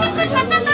[0.00, 0.69] Start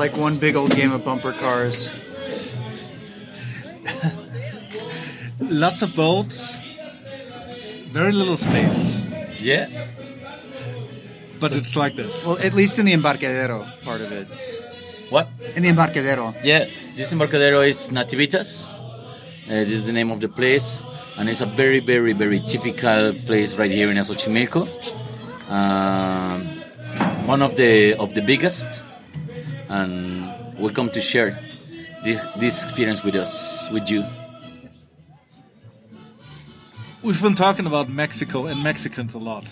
[0.00, 1.90] like one big old game of bumper cars.
[5.38, 6.56] Lots of boats.
[7.92, 9.02] Very little space.
[9.38, 9.68] Yeah.
[11.38, 12.24] But it's like this.
[12.24, 14.26] Well, at least in the embarcadero part of it.
[15.10, 15.28] What?
[15.54, 16.34] In the embarcadero.
[16.42, 16.64] Yeah,
[16.96, 18.78] this embarcadero is Nativitas.
[19.46, 20.80] Uh, this is the name of the place,
[21.18, 24.62] and it's a very, very, very typical place right here in Xochimilco.
[25.50, 26.46] Um,
[27.26, 28.84] one of the of the biggest,
[29.70, 31.38] and we come to share
[32.04, 34.04] this, this experience with us, with you.
[37.02, 39.48] We've been talking about Mexico and Mexicans a lot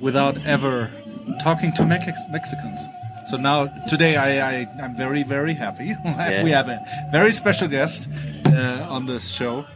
[0.00, 0.92] without ever
[1.40, 2.80] talking to Mex- Mexicans.
[3.26, 5.86] So now, today, I, I, I'm very, very happy.
[6.44, 8.08] we have a very special guest
[8.46, 9.66] uh, on this show.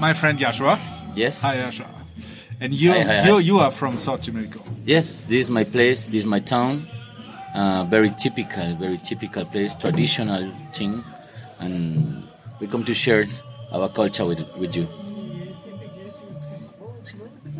[0.00, 0.78] My friend Joshua.
[1.14, 1.42] Yes.
[1.42, 1.86] Hi, Joshua.
[2.60, 3.28] And you, Hi, hi, hi.
[3.28, 4.60] you, you are from Xochimilco.
[4.84, 6.06] Yes, this is my place.
[6.08, 6.82] This is my town.
[7.54, 11.02] Uh, very typical, very typical place, traditional thing,
[11.60, 12.24] and
[12.60, 13.26] we come to share
[13.72, 14.84] our culture with with you.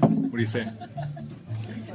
[0.01, 0.67] What do you say?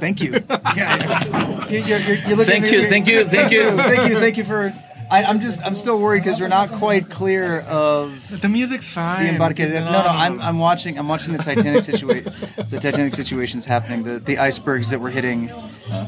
[0.00, 0.34] Thank you.
[0.76, 3.70] Yeah, you're, you're, you're looking Thank at you, me- thank you, thank you.
[3.76, 4.74] thank you, thank you for.
[5.10, 9.24] I, I'm just, I'm still worried because we're not quite clear of The music's fine.
[9.24, 9.84] the embarcadero.
[9.84, 12.32] No, no, I'm, I'm watching, I'm watching the Titanic situation,
[12.68, 15.48] the Titanic situations happening, the, the icebergs that we're hitting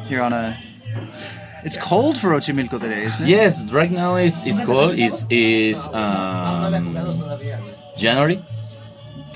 [0.06, 0.59] here on a.
[1.66, 3.28] It's cold for Xochimilco today, isn't it?
[3.28, 4.94] Yes, right now it's it's cold.
[4.94, 6.71] It's is um,
[7.97, 8.38] January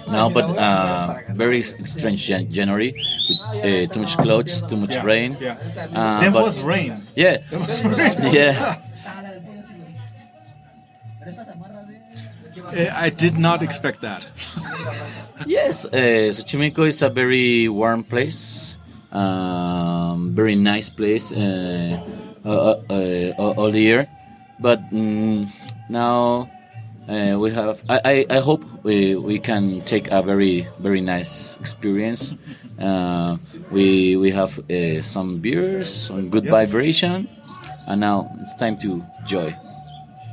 [0.07, 2.95] now, but uh, very strange January
[3.29, 5.37] with uh, too much clouds, too much Yeah, rain.
[5.41, 5.59] yeah.
[5.93, 7.03] Uh, there was rain.
[7.17, 8.15] Yeah, There was rain.
[8.33, 8.79] yeah.
[12.71, 14.23] Uh, I did not expect that.
[15.47, 18.70] Yes, uh, Xochimilco is a very warm place,
[19.13, 22.01] um, very nice place uh,
[22.45, 22.95] uh, uh,
[23.39, 24.09] uh, all the year.
[24.59, 25.49] But mm,
[25.89, 26.49] now
[27.09, 27.83] uh, we have.
[27.89, 32.35] I, I, I hope we, we can take a very very nice experience.
[32.79, 33.37] Uh,
[33.71, 36.53] we we have uh, some beers, some good Yes.
[36.53, 37.29] vibration,
[37.87, 39.57] and now it's time to joy.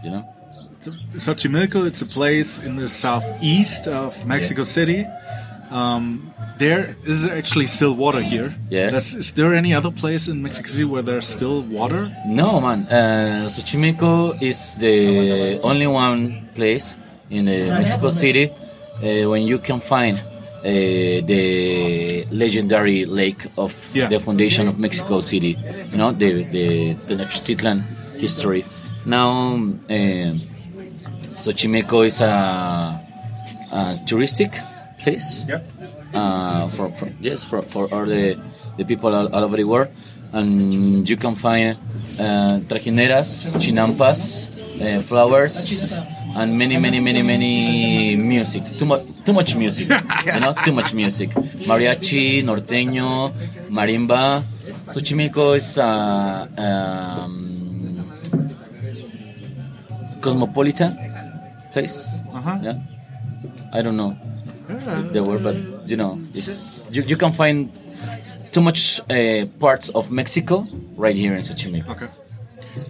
[0.04, 0.34] You know.
[1.16, 5.06] Xochimilco, it's a place in the southeast of Mexico City.
[5.72, 8.56] Um, there is actually still water here.
[8.70, 8.90] Yeah.
[8.92, 12.12] That's, is there any other place in Mexico City where there's still water?
[12.28, 12.88] No, man.
[12.90, 16.96] Uh, Xochimilco is the only one place
[17.30, 24.08] in uh, Mexico City uh, when you can find uh, the legendary lake of Yeah.
[24.10, 25.58] the foundation of Mexico City.
[25.92, 27.84] You know, the the Tenochtitlan
[28.20, 28.66] history.
[29.06, 29.56] Now,
[29.90, 30.34] uh,
[31.40, 33.00] Xochimilco is a,
[33.72, 34.52] a touristic
[34.98, 35.62] place Yep.
[36.18, 38.26] Uh, for, for yes for, for all the,
[38.78, 39.90] the people all, all over the world.
[40.34, 41.78] And you can find
[42.20, 43.30] uh, trajineras
[43.62, 44.20] chinampas
[44.82, 45.56] uh, flowers
[46.36, 47.54] and many many many many
[48.16, 48.64] music.
[48.78, 49.88] Too much too much music
[50.26, 51.30] you know too much music.
[51.70, 53.32] Mariachi norteño
[53.70, 54.44] marimba.
[54.88, 58.08] Xochimilco is uh, um,
[60.22, 60.96] cosmopolitan
[61.72, 62.24] place.
[62.34, 62.58] Uh-huh.
[62.64, 62.78] yeah.
[63.74, 64.16] I don't know
[65.12, 65.56] the word, but
[65.92, 67.72] you know, it's, you, you can find
[68.52, 70.66] too much uh, parts of Mexico
[70.96, 71.90] right here in Xochimilco.
[71.92, 72.08] Okay.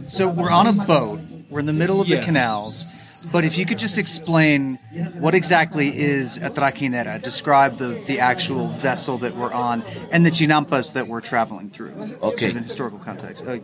[0.05, 1.19] So we're on a boat.
[1.49, 2.25] We're in the middle of the Yes.
[2.25, 2.85] canals.
[3.31, 4.77] But if you could just explain
[5.19, 9.83] what exactly is a trajinera, describe the, the actual vessel that we're on
[10.13, 11.91] and the chinampas that we're traveling through.
[12.21, 12.37] Okay.
[12.39, 13.45] Sort of in historical context.
[13.45, 13.57] Uh,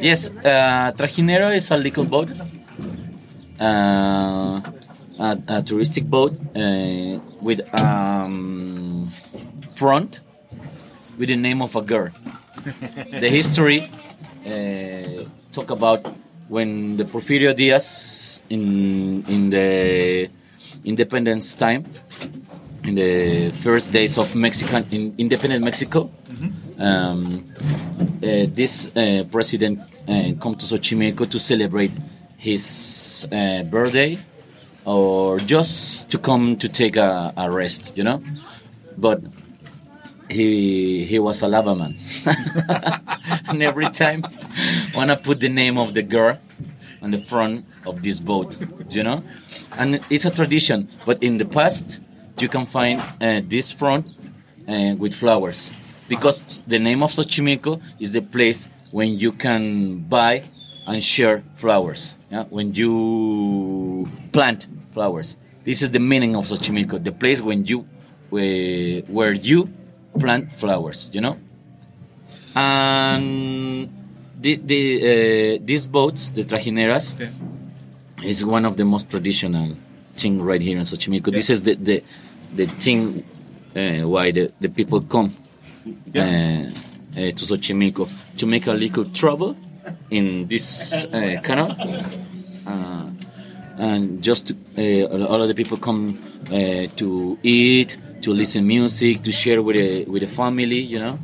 [0.00, 2.30] Yes, uh, Trajinero is a little boat,
[3.60, 4.60] uh,
[5.18, 9.12] a, a touristic boat uh, with um,
[9.74, 10.20] front
[11.18, 12.10] with the name of a girl.
[13.20, 13.90] the history
[14.46, 16.04] uh, talk about
[16.48, 20.30] when the Porfirio Diaz in in the
[20.84, 21.84] independence time,
[22.84, 26.10] in the first days of Mexican in independent Mexico,
[26.78, 27.44] um,
[28.22, 31.92] uh, this uh, president uh, come to Xochimilco to celebrate
[32.36, 34.18] his uh, birthday
[34.86, 38.22] or just to come to take a, a rest, you know.
[38.96, 39.20] But
[40.30, 41.96] he he was a lava man,
[43.48, 44.22] and every time
[44.94, 46.38] when I put the name of the girl
[47.02, 48.56] on the front of this boat,
[48.88, 49.22] you know.
[49.76, 52.00] And it's a tradition, but in the past
[52.38, 54.06] you can find uh, this front
[54.68, 55.70] uh, with flowers
[56.08, 60.44] because the name of Xochimilco is the place when you can buy
[60.86, 62.16] and share flowers.
[62.30, 62.44] Yeah?
[62.44, 65.28] When you plant flowers,
[65.68, 67.78] this is the meaning of Xochimilco, the place when you
[68.30, 69.68] where, where you
[70.22, 71.10] plant flowers.
[71.14, 71.36] You know,
[72.54, 73.88] and
[74.40, 77.30] the, the uh, these boats, the trajineras, Okay.
[78.32, 79.68] is one of the most traditional
[80.16, 81.28] thing right here in Xochimilco.
[81.40, 81.96] This is the the,
[82.58, 83.00] the thing
[83.76, 85.28] uh, why the, the people come
[86.16, 88.04] uh, uh, to Xochimilco
[88.38, 89.50] to make a little travel
[90.10, 90.66] in this
[91.12, 91.70] uh, canal.
[93.78, 96.18] Uh, and just uh, all of the people come
[96.50, 100.78] uh, to eat, to listen music, to share with the, with the family.
[100.80, 101.18] You know,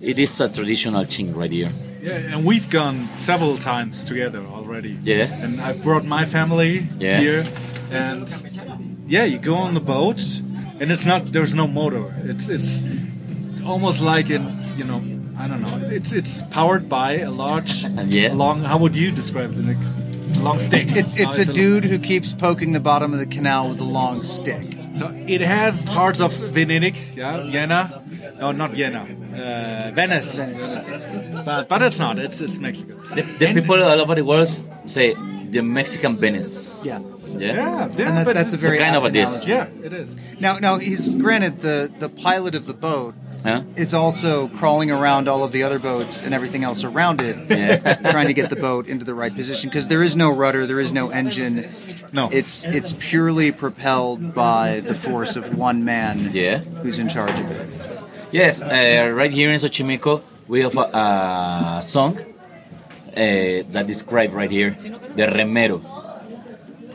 [0.00, 1.70] it is a traditional thing right here.
[2.02, 4.96] Yeah, and we've gone several times together already.
[5.04, 5.24] Yeah.
[5.44, 7.20] And I've brought my family Yeah.
[7.20, 7.42] here,
[7.90, 8.26] and
[9.06, 10.20] yeah, you go on the boat,
[10.80, 12.14] and it's not there's no motor.
[12.24, 12.80] It's it's
[13.66, 14.42] almost like in
[14.78, 15.02] you know
[15.38, 15.88] I don't know.
[15.90, 18.32] It's it's powered by a large Yeah.
[18.32, 18.64] long.
[18.64, 19.76] How would you describe it?
[20.30, 20.86] Like, a long stick.
[20.96, 23.84] It's it's Oh, a dude who keeps poking the bottom of the canal with a
[23.84, 24.64] long stick.
[24.94, 28.02] So it has parts of Venedig, yeah, Vienna.
[28.40, 29.06] No, not Vienna.
[29.34, 30.36] Uh, Venice.
[31.44, 32.18] But but it's not.
[32.18, 32.94] It's it's Mexico.
[33.14, 34.48] The, the And- people all over the world
[34.84, 35.14] say
[35.50, 36.80] the Mexican Venice.
[36.84, 37.00] Yeah.
[37.00, 37.38] Yeah.
[37.38, 39.44] Yeah, yeah, And that, but that's a it's- very kind of a diss.
[39.44, 39.80] analogy.
[39.80, 40.16] Yeah, it is.
[40.40, 43.62] Now, now he's granted the the pilot of the boat Huh?
[43.74, 47.94] is also crawling around all of the other boats and everything else around it, Yeah.
[48.10, 50.80] trying to get the boat into the right position because there is no rudder, there
[50.80, 51.68] is no engine.
[52.12, 52.28] No.
[52.32, 56.58] It's it's purely propelled by the force of one man Yeah.
[56.82, 57.68] who's in charge of it.
[58.32, 62.22] Yes, uh, right here in Xochimilco, we have a, a song uh,
[63.72, 64.76] that describes right here
[65.16, 65.80] the remero.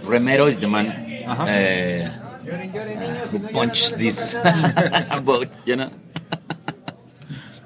[0.04, 0.88] Remero is the man
[1.26, 1.44] Uh-huh.
[1.44, 2.10] uh,
[3.32, 4.36] who punched this
[5.24, 5.90] boat, you know.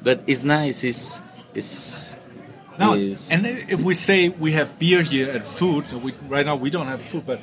[0.02, 0.84] But it's nice.
[0.84, 1.22] It's
[1.54, 2.18] it's.
[2.80, 6.56] No, it's- and if we say we have beer here and food, we, right now
[6.56, 7.42] we don't have food, but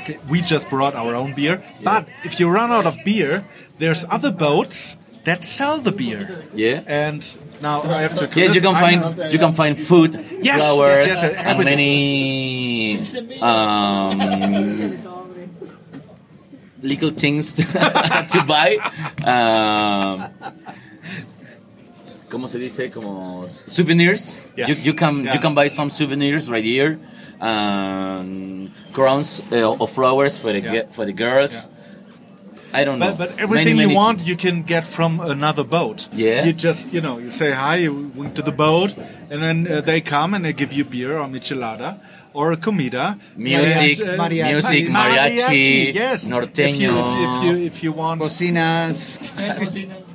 [0.00, 1.62] okay, we just brought our own beer.
[1.82, 3.44] But if you run out of beer,
[3.78, 6.44] there's other boats that sell the beer.
[6.54, 6.82] Yeah.
[6.86, 7.26] And
[7.60, 8.28] now I have to.
[8.40, 12.98] yeah, you can I'm- find you can find food, Yes, flowers, yes, yes, and many
[13.42, 14.18] um,
[16.82, 17.62] little things to,
[18.30, 18.78] to buy.
[19.24, 20.30] Um,
[22.30, 22.90] ¿Cómo se dice?
[22.90, 24.42] Como souvenirs.
[24.56, 24.68] Yes.
[24.68, 25.34] You, you can Yeah.
[25.34, 26.98] you can buy some souvenirs right here.
[27.40, 30.82] Um, crowns uh, of flowers for the Yeah.
[30.90, 31.68] for the girls.
[32.72, 33.14] I don't know.
[33.14, 34.28] But, but everything Many, you want, things.
[34.28, 36.08] you can get from another boat.
[36.12, 36.44] Yeah.
[36.44, 38.92] You just, you know, you say hi, you went to the boat,
[39.30, 41.98] and then uh, they come and they give you beer or michelada
[42.34, 43.16] or comida.
[43.36, 44.50] Music, And, uh, Mariachi.
[44.52, 46.28] music, mariachi, yes.
[46.28, 46.92] norteño.
[46.92, 48.20] If you, if, you, if you want.
[48.20, 49.18] Bocinas.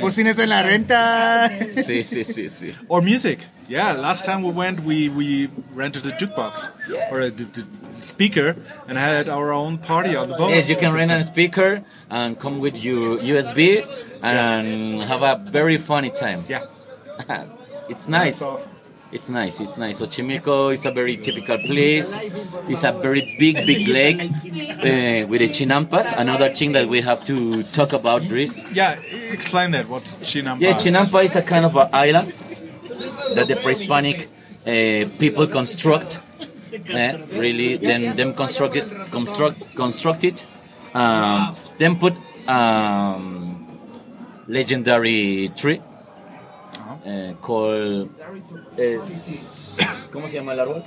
[0.00, 1.48] Bocinas en la renta.
[1.72, 2.74] sí, sí, sí, sí.
[2.88, 3.40] Or music.
[3.68, 6.68] Yeah, last time we went, we, we rented a jukebox
[7.10, 7.62] or a d- d-
[8.00, 8.54] speaker
[8.88, 10.50] and had our own party on the boat.
[10.50, 13.86] Yes, you can rent a speaker and come with your USB
[14.22, 16.44] and have a very funny time.
[16.48, 16.66] Yeah.
[17.88, 18.38] It's nice.
[18.40, 18.71] That's awesome.
[19.12, 19.60] It's nice.
[19.60, 20.00] It's nice.
[20.00, 22.16] Xochimilco is a very typical place.
[22.68, 26.14] It's a very big, big lake uh, with the chinampas.
[26.16, 28.62] Another thing that we have to talk about, Dries.
[28.72, 28.98] Yeah,
[29.30, 29.86] explain that.
[29.88, 30.60] What's Chinampa?
[30.60, 32.32] Yeah, Chinampa is a kind of an island
[33.34, 34.28] that the pre-Hispanic
[34.66, 36.20] uh, people construct.
[36.72, 40.46] eh, really, then them construct it, construct, construct it,
[40.94, 42.16] um, then put
[42.48, 43.78] um,
[44.48, 45.82] legendary tree
[47.06, 48.08] uh, called
[48.76, 49.76] es,
[50.12, 50.84] ¿cómo se llama el árbol?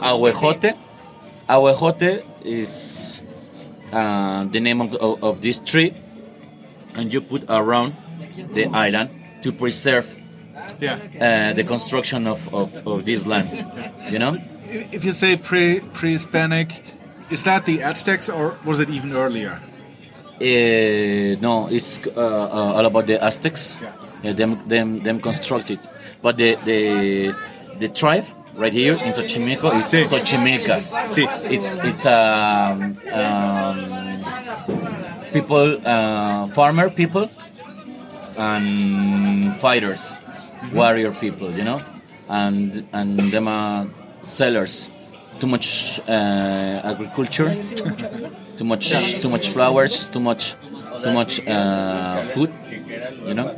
[0.00, 0.74] Ahuejote.
[1.46, 3.22] Ahuejote is
[3.92, 5.94] uh, the name of, of, of this tree,
[6.94, 7.94] and you put around
[8.54, 9.10] the island
[9.42, 10.16] to preserve
[10.80, 10.98] Yeah.
[11.20, 13.48] uh, the construction of, of, of this land.
[14.10, 14.36] You know?
[14.66, 16.84] If you say pre pre Hispanic,
[17.30, 19.60] is that the Aztecs or was it even earlier?
[20.40, 23.80] Uh, no, it's uh, uh, all about the Aztecs.
[23.80, 23.92] Yeah.
[24.22, 25.78] Yeah, them, them, them constructed.
[26.22, 27.34] But the, the,
[27.78, 30.02] the tribe right here in Xochimilco is Sí.
[30.04, 30.94] Xochimilcas.
[31.14, 31.26] Sí.
[31.50, 34.24] It's, it's um, um,
[35.32, 37.30] people, uh, farmer people,
[38.36, 40.16] and fighters,
[40.58, 40.76] Mm-hmm.
[40.76, 41.80] warrior people, you know,
[42.28, 43.86] and and them are
[44.24, 44.90] sellers
[45.38, 47.54] too much uh, agriculture,
[48.56, 48.90] too much
[49.22, 50.56] too much flowers, too much
[51.04, 52.50] too much uh, food.
[53.24, 53.54] You know,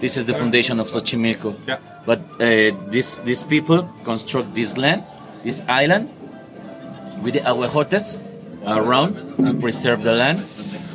[0.00, 1.56] this is the foundation of Xochimilco.
[1.66, 1.78] Yeah.
[2.06, 5.04] But uh, these these people construct this land,
[5.44, 6.08] this island,
[7.22, 8.18] with the ahuejotes
[8.66, 9.14] around
[9.44, 10.42] to preserve the land,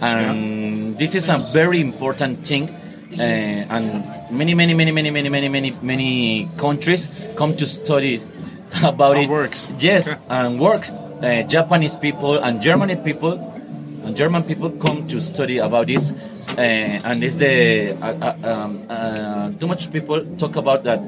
[0.02, 2.70] and this is a very important thing.
[3.14, 3.86] Uh, and
[4.32, 8.22] many, many, many, many, many, many, many, many countries come to study
[8.84, 9.30] about it.
[9.30, 9.70] works.
[9.78, 10.20] Yes, Okay.
[10.30, 10.90] and works.
[10.90, 13.38] Uh, Japanese people and German people
[14.04, 16.12] and German people come to study about this,
[16.58, 16.62] uh,
[17.10, 21.02] and it's the uh, uh, um, uh, too much people talk about that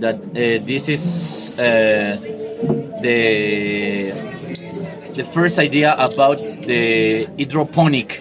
[0.00, 2.16] that uh, this is uh,
[3.02, 4.12] the
[5.16, 8.18] the first idea about the hydroponic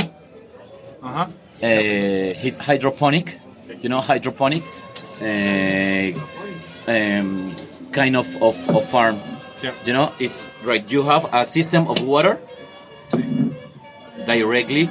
[1.01, 1.27] Uh-huh.
[1.63, 3.39] uh, hydroponic,
[3.81, 4.63] you know, hydroponic
[5.23, 6.11] uh,
[6.91, 7.55] um,
[7.91, 9.17] kind of, of, of farm.
[9.63, 9.71] Yeah.
[9.85, 10.83] You know, it's right.
[10.91, 12.37] You have a system of water
[14.25, 14.89] directly.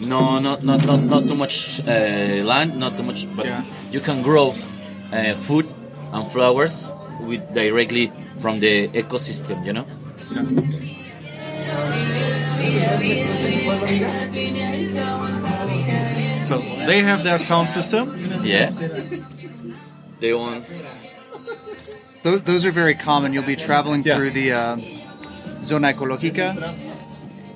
[0.00, 3.64] No, not not not, not too much uh, land, not too much, but Yeah.
[3.90, 4.54] you can grow
[5.12, 5.66] uh, food
[6.12, 9.64] and flowers with directly from the ecosystem.
[9.66, 9.86] You know.
[16.42, 18.04] So they have their sound system.
[18.42, 18.70] Yeah.
[20.20, 20.64] They want.
[22.22, 23.32] Those, those are very common.
[23.32, 24.16] You'll be traveling Yeah.
[24.16, 24.76] through the uh,
[25.62, 26.48] Zona Ecológica.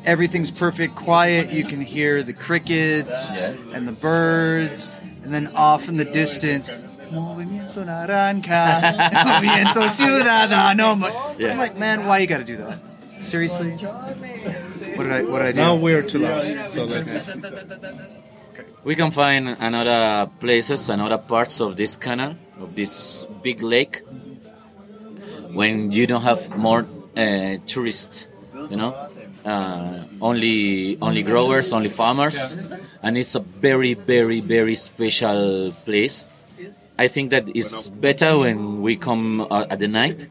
[0.04, 1.50] Everything's perfect, quiet.
[1.50, 3.54] You can hear the crickets Yeah.
[3.74, 4.90] and the birds,
[5.22, 6.70] and then off in the distance,
[7.12, 8.80] Movimiento Naranja,
[9.12, 10.94] Movimiento Ciudadano.
[11.50, 12.78] I'm like, man, why you got to do that?
[13.20, 13.70] Seriously?
[14.96, 15.22] What did I?
[15.22, 15.56] What did I do?
[15.58, 16.68] Now we're too loud.
[16.68, 17.36] So let's.
[18.84, 24.02] We can find another places, another parts of this canal, of this big lake,
[25.52, 26.84] when you don't have more
[27.16, 28.26] uh, tourists,
[28.70, 28.90] you know,
[29.44, 32.56] uh, only only growers, only farmers,
[33.02, 36.24] and it's a very very very special place.
[36.98, 40.28] I think that it's better when we come uh, at the night.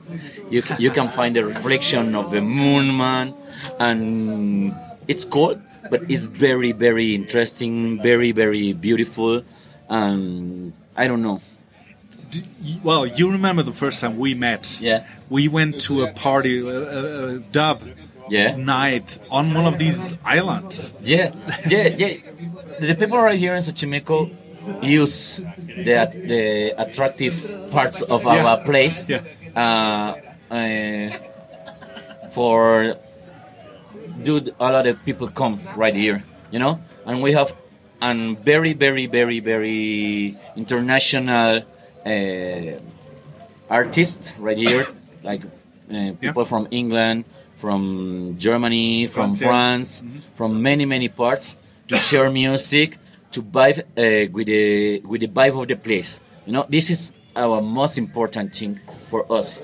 [0.50, 3.34] You you can find the reflection of the moon, man,
[3.80, 4.74] and
[5.08, 9.44] it's cold, but it's very very interesting, very very beautiful,
[9.90, 11.42] and I don't know.
[12.82, 14.80] Well, you remember the first time we met?
[14.80, 15.06] Yeah.
[15.30, 17.84] We went to a party, a, a, a dub
[18.32, 20.94] Yeah, night on one of these islands.
[21.04, 21.36] yeah,
[21.68, 22.14] yeah, yeah.
[22.80, 24.18] The people right here in Xochimilco
[24.82, 25.36] use
[25.88, 25.98] the
[26.32, 26.44] the
[26.84, 27.36] attractive
[27.76, 28.46] parts of Yeah.
[28.48, 28.98] our place.
[29.12, 29.22] Yeah.
[29.56, 30.10] uh,
[30.56, 31.10] uh,
[32.32, 32.96] for
[34.24, 37.50] dude a lot of people come right here you know and we have
[38.02, 41.64] an very very very very international
[42.06, 42.80] uh,
[43.70, 44.86] artist right here
[45.24, 45.42] like
[45.92, 47.26] uh, people from england
[47.62, 51.56] from germany from France, france from many many parts
[51.88, 52.98] to share music
[53.32, 56.20] to vibe uh, with the with the vibe of the place.
[56.46, 59.62] You know this is our most important thing for us.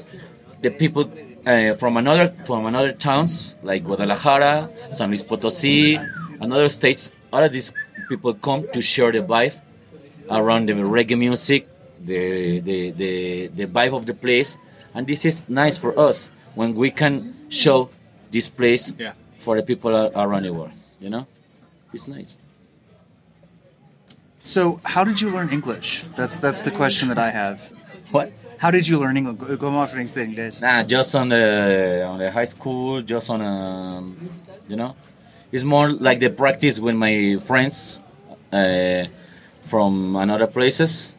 [0.62, 1.12] The people
[1.46, 6.00] uh, from another from another towns like Guadalajara, San Luis Potosí,
[6.39, 7.12] and other states.
[7.32, 7.74] All of these
[8.08, 9.60] people come to share the vibe
[10.32, 11.68] around the reggae music,
[12.00, 14.58] the the the, the vibe of the place,
[14.96, 17.13] and this is nice for us when we can
[17.49, 17.89] show
[18.31, 19.13] this place Yeah.
[19.37, 20.73] for the people around the world.
[20.99, 21.23] You know,
[21.93, 22.35] it's nice.
[24.43, 26.05] So, how did you learn English?
[26.15, 27.57] That's that's the question that I have.
[28.11, 28.31] What?
[28.57, 29.37] How did you learn English?
[29.59, 30.61] ¿Cómo aprendiste inglés?
[30.61, 34.17] Nah, just on the on the high school, just on um,
[34.69, 34.95] you know,
[35.51, 37.99] it's more like the practice with my friends
[38.51, 39.05] uh,
[39.67, 41.13] from another places.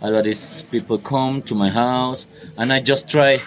[0.00, 2.26] A lot of these people come to my house,
[2.58, 3.40] and I just try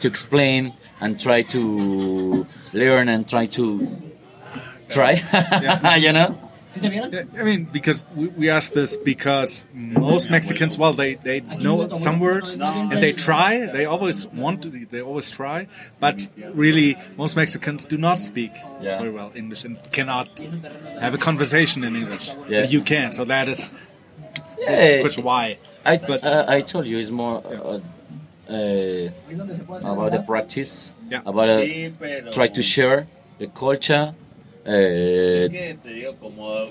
[0.00, 3.62] to explain and try to learn and try to
[4.88, 5.12] try,
[6.06, 6.38] you know.
[6.82, 12.18] I mean, because we, we ask this because most Mexicans, well, they, they know some
[12.18, 13.66] words and they try.
[13.66, 14.70] They always want to.
[14.70, 15.68] They always try,
[16.00, 18.98] but really, most Mexicans do not speak Yeah.
[18.98, 20.40] very well English and cannot
[21.04, 22.32] have a conversation in English.
[22.48, 22.64] Yeah.
[22.64, 23.74] You can, so that is
[24.58, 25.58] Yeah, that's why.
[25.84, 27.80] I But- uh, I told you it's more uh,
[28.52, 31.20] uh, about the practice, Yeah.
[31.24, 31.66] about uh,
[32.30, 33.06] try to share
[33.38, 34.14] the culture.
[34.64, 34.70] Uh,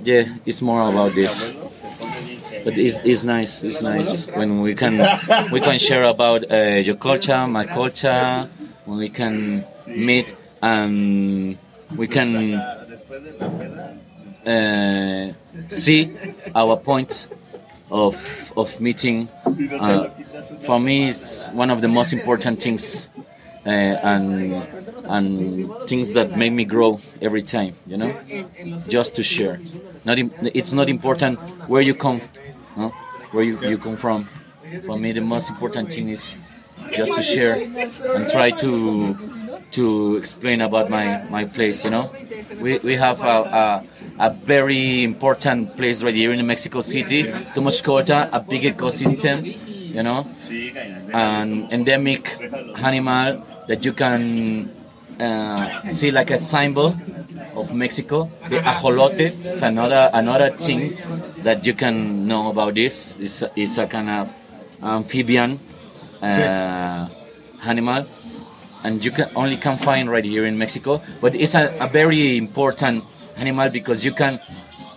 [0.03, 1.53] yeah, it's more about this.
[2.63, 3.63] But it's, it's nice.
[3.63, 4.95] It's nice when we can
[5.51, 8.47] we can share about uh, your culture, my culture.
[8.85, 11.57] When we can meet and
[11.95, 12.55] we can
[14.45, 15.33] uh,
[15.69, 16.11] see
[16.55, 17.27] our points
[17.89, 18.15] of
[18.55, 19.27] of meeting.
[19.45, 20.09] Uh,
[20.62, 23.10] for me, it's one of the most important things
[23.65, 24.53] uh, and
[25.05, 27.75] and things that make me grow every time.
[27.88, 28.15] You know,
[28.88, 29.60] just to share.
[30.05, 30.17] Not
[30.55, 31.39] it's not important
[31.70, 32.22] where you come,
[32.75, 32.89] huh?
[33.31, 34.27] where you, you come from.
[34.86, 36.36] For me, the most important thing is
[36.91, 37.55] just to share
[38.15, 39.15] and try to
[39.72, 41.84] to explain about my, my place.
[41.86, 42.12] You know,
[42.60, 43.84] we, we have a,
[44.20, 47.24] a, a very important place right here in Mexico City,
[47.55, 49.55] Tumascota, a big ecosystem.
[49.93, 50.25] You know,
[51.13, 52.38] an endemic
[52.81, 54.71] animal that you can
[55.19, 56.95] uh, see like a symbol
[57.55, 58.29] of Mexico.
[58.50, 60.98] The ajolote is another another thing
[61.43, 63.17] that you can know about this.
[63.19, 64.33] It's, it's a kind of
[64.81, 65.60] amphibian
[66.21, 67.10] uh,
[67.65, 68.05] animal,
[68.83, 71.01] and you can only can find right here in Mexico.
[71.19, 73.03] But it's a, a very important
[73.36, 74.39] animal because you can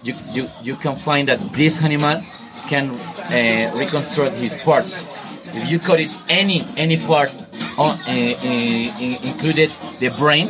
[0.03, 2.23] you, you, you can find that this animal
[2.69, 5.03] can uh, reconstruct his parts.
[5.47, 7.31] If you cut it any any part,
[7.79, 10.49] on, uh, uh, included the brain,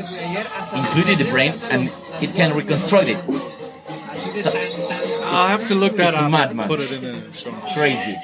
[0.72, 3.18] included the brain, and it can reconstruct it.
[4.40, 4.50] So,
[5.24, 6.30] I'll have to look that it's up.
[6.30, 6.68] mad, man.
[6.68, 7.64] Put it in the show notes.
[7.76, 8.16] crazy.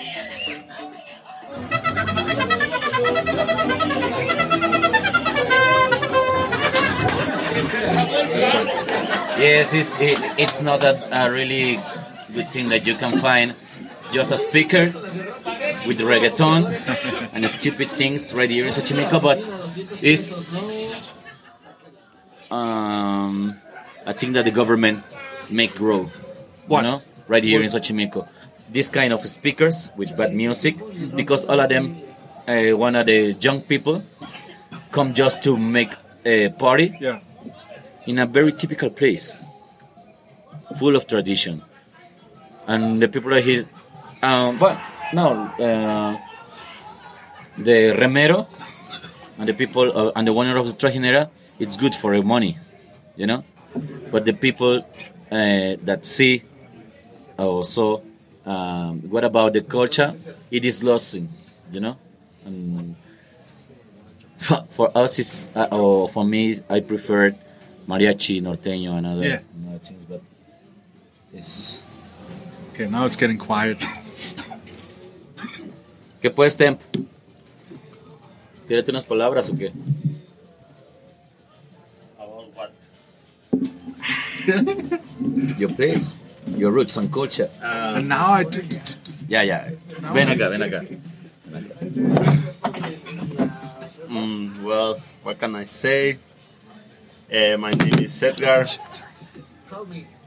[9.41, 11.81] Yes, it's it, it's not a, a really
[12.35, 13.55] good thing that you can find
[14.13, 14.87] just a speaker
[15.87, 16.67] with reggaeton
[17.33, 19.39] and stupid things right here in Xochimilco, but
[20.03, 21.11] it's
[22.51, 23.57] um,
[24.07, 25.05] a thing that the government
[25.49, 26.11] make grow.
[26.67, 26.85] What?
[26.85, 28.29] You know, right here in Xochimilco.
[28.69, 30.77] This kind of speakers with bad music,
[31.15, 32.01] because all of them,
[32.47, 34.03] uh, one of the young people,
[34.93, 35.93] come just to make
[36.25, 37.21] a party Yeah.
[38.07, 39.39] in a very typical place,
[40.79, 41.63] full of tradition,
[42.69, 43.65] and the people are here.
[44.23, 44.79] Um, but
[45.15, 46.19] no, uh,
[47.57, 48.47] the remero
[49.39, 52.59] and the people uh, and the owner of the trajinera, it's good for the money,
[53.17, 53.45] you know.
[54.11, 54.79] But the people
[55.31, 56.43] uh, that see
[57.39, 58.03] also,
[58.45, 60.15] um, what about the culture?
[60.51, 61.29] It is losing,
[61.73, 61.97] you know.
[62.45, 62.97] And
[64.39, 67.35] for, for us, it's uh, or for me, I prefer
[67.89, 69.41] mariachi, norteño, and other, Yeah.
[69.55, 70.05] and other things.
[70.05, 70.21] But
[71.33, 71.83] it's
[72.75, 73.83] Okay, now it's getting quiet.
[76.21, 76.81] ¿Qué puedes, Temp?
[78.69, 79.73] ¿Tírate unas palabras o qué?
[82.19, 82.71] About what?
[85.59, 86.15] Your place,
[86.57, 87.51] your roots and culture.
[87.63, 88.45] and now I.
[88.45, 88.97] d- d- d-
[89.29, 89.65] Ya, ya.
[90.13, 90.83] Ven acá, ven acá.
[94.09, 96.19] Mm, well, what can I say?
[97.33, 98.67] Uh, my name is Edgar.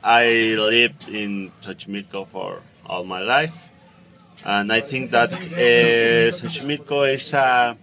[0.04, 3.52] I lived in Xochimilco for all my life,
[4.46, 7.78] and I think that uh, Xochimilco is a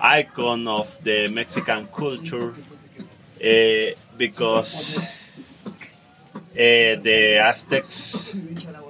[0.00, 2.52] icon of the Mexican culture
[3.42, 5.04] uh, because uh,
[6.54, 8.36] the Aztecs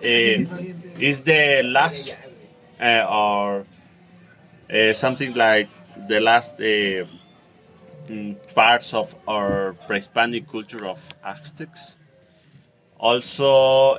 [0.01, 2.17] is the last
[2.81, 3.67] or
[4.95, 5.69] something like
[6.09, 11.99] the last mm, parts of our pre-Hispanic culture of Aztecs.
[12.99, 13.97] Also,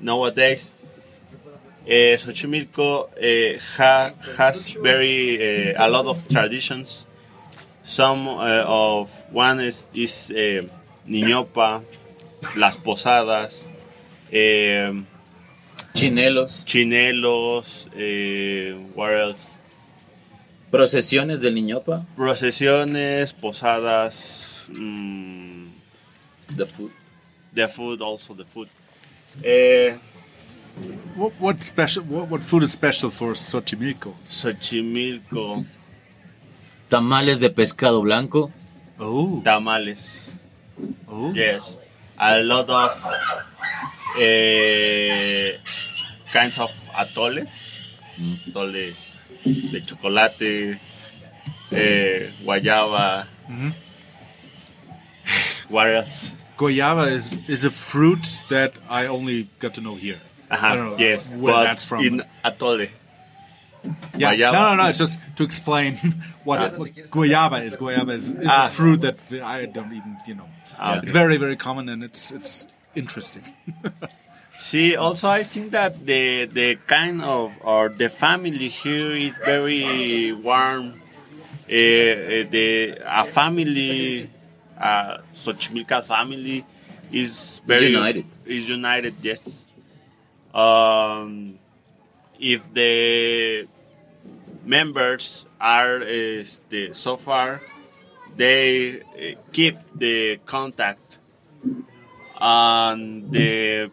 [0.00, 0.75] nowadays,
[1.86, 7.06] uh, Xochimilco uh, ha- has very uh, a lot of traditions.
[7.82, 10.32] Some uh, of one is is
[11.08, 11.82] Niñopa,
[12.56, 13.70] las posadas.
[15.94, 16.62] Chinelos.
[16.66, 19.58] chinelos, eh, what else?
[20.70, 22.04] Procesiones del Niñopa.
[22.16, 25.68] Procesiones, posadas, mm,
[26.56, 26.90] The food.
[27.54, 28.68] the food, also the food.
[29.42, 29.94] Eh,
[31.14, 32.04] What, what special?
[32.04, 34.14] What, what food is special for Xochimilco?
[34.28, 35.64] Xochimilco,
[36.88, 38.52] Tamales de pescado blanco.
[38.98, 40.38] Oh, tamales,
[41.08, 41.32] oh.
[41.34, 41.80] yes.
[42.18, 43.06] A lot of
[44.18, 45.58] eh,
[46.32, 47.46] kinds of atole,
[48.46, 48.94] atole
[49.44, 50.78] de chocolate,
[51.72, 53.26] eh, guayaba.
[55.68, 56.32] What else?
[56.56, 60.20] Goyava is is a fruit that I only got to know here.
[60.50, 62.04] I don't Uh-huh, know yes, where but that's from.
[62.04, 62.88] in atole.
[64.16, 64.32] yeah.
[64.34, 64.52] guayaba.
[64.52, 64.88] No, no, no.
[64.88, 65.94] It's just to explain
[66.44, 66.70] what, Ah.
[66.76, 67.76] what Goyava is.
[67.76, 68.66] Goyava is, is Ah.
[68.66, 70.48] a fruit that I don't even, you know.
[70.78, 73.42] Ah, It's very, very common and it's it's interesting.
[74.58, 80.32] See, also I think that the the kind of or the family here is very
[80.32, 81.02] warm.
[81.68, 84.30] Uh, uh, the a family,
[84.80, 86.64] uh, Xochimilca family,
[87.12, 88.24] is very united.
[88.46, 89.65] Is united, yes.
[90.56, 91.58] Um,
[92.40, 93.68] if the
[94.64, 97.60] members are is the so far
[98.36, 101.18] they uh, keep the contact
[102.40, 103.90] and the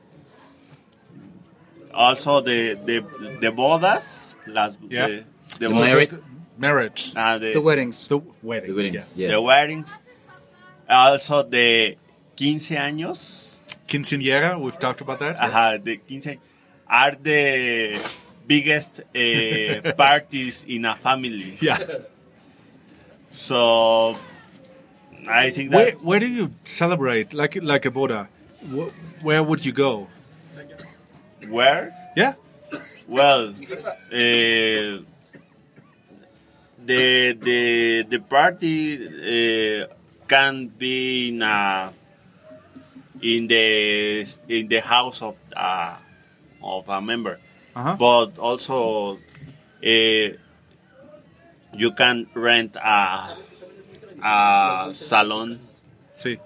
[1.94, 2.98] also the the
[3.42, 5.08] the bodas las Yeah.
[5.08, 5.24] the,
[5.60, 6.14] the, The marriage.
[6.58, 7.14] Marriage.
[7.16, 8.08] uh, the, The weddings.
[8.08, 8.68] The weddings.
[8.70, 9.28] The weddings, yeah.
[9.28, 9.32] yeah.
[9.36, 10.00] the weddings
[10.90, 11.98] also the
[12.38, 15.38] 15 años Quinceañera, we've talked about that.
[15.40, 15.52] yes.
[15.52, 16.40] Ajá, the 15
[16.94, 18.00] are the
[18.48, 21.58] biggest uh, parties in a family.
[21.62, 21.80] Yeah.
[23.32, 24.16] So
[25.28, 28.30] I think that Where, where do you celebrate like like a Buddha?
[28.62, 28.94] Wh-
[29.26, 30.08] Where would you go?
[31.50, 32.34] where Yeah.
[33.08, 33.54] well uh,
[36.86, 37.60] the the
[38.10, 39.88] the party uh,
[40.28, 41.94] can be in a
[43.22, 43.66] in the
[44.48, 45.98] in the house of uh,
[46.64, 47.40] of a member.
[47.76, 47.96] Uh-huh.
[47.98, 50.30] but also uh,
[51.74, 53.36] you can rent a,
[54.24, 55.60] a salon
[56.14, 56.38] See.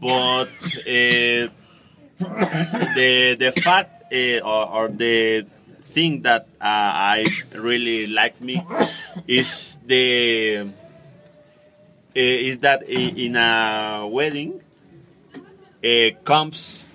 [0.00, 1.50] but uh,
[2.94, 5.46] the the fact uh, or, or the
[5.80, 8.62] thing that uh, I really like me
[9.26, 10.68] is the
[12.14, 14.62] is that in a wedding
[16.22, 16.86] comes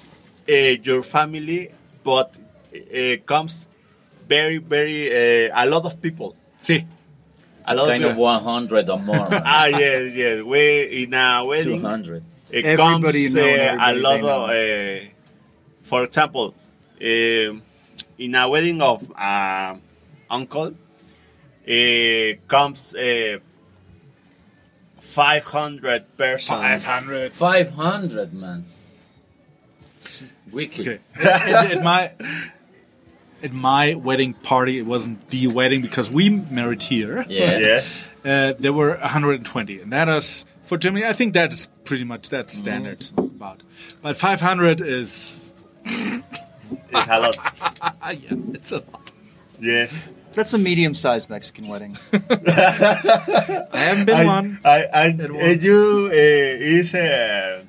[0.48, 1.72] your family,
[2.04, 2.38] but
[2.76, 3.68] uh, comes
[4.28, 6.36] very very uh, a lot of people.
[6.62, 6.86] See.
[7.70, 9.28] A lot of Kind of of 100 or more.
[9.32, 10.42] Ah yes yes.
[10.42, 12.24] We in a wedding 200.
[12.50, 15.06] it Everybody comes know uh, a lot of, uh,
[15.84, 16.54] for example,
[17.02, 17.62] um
[18.18, 19.76] in a wedding of uh,
[20.30, 20.74] uncle,
[21.68, 23.40] uh, comes uh,
[25.00, 26.84] 500 persons.
[26.84, 27.34] hundred.
[27.34, 28.66] 500, man.
[30.52, 30.88] Wicked.
[30.88, 31.00] Okay.
[31.24, 32.12] at, at my
[33.44, 37.26] at my wedding party, it wasn't the wedding because we married here.
[37.30, 37.58] Yeah.
[37.58, 37.84] Yeah.
[38.26, 41.06] Uh, there were 120, and that is for Germany.
[41.06, 43.62] I think that's pretty much that's standard about.
[44.02, 45.54] But 500 is
[45.86, 47.38] It's a lot.
[47.82, 49.12] ah, yeah, it's a lot.
[49.60, 49.88] Yeah.
[50.34, 51.98] That's a medium-sized Mexican wedding.
[52.14, 54.60] I haven't been I, one.
[54.64, 55.62] I, I, At one.
[55.62, 57.64] you uh, is uh,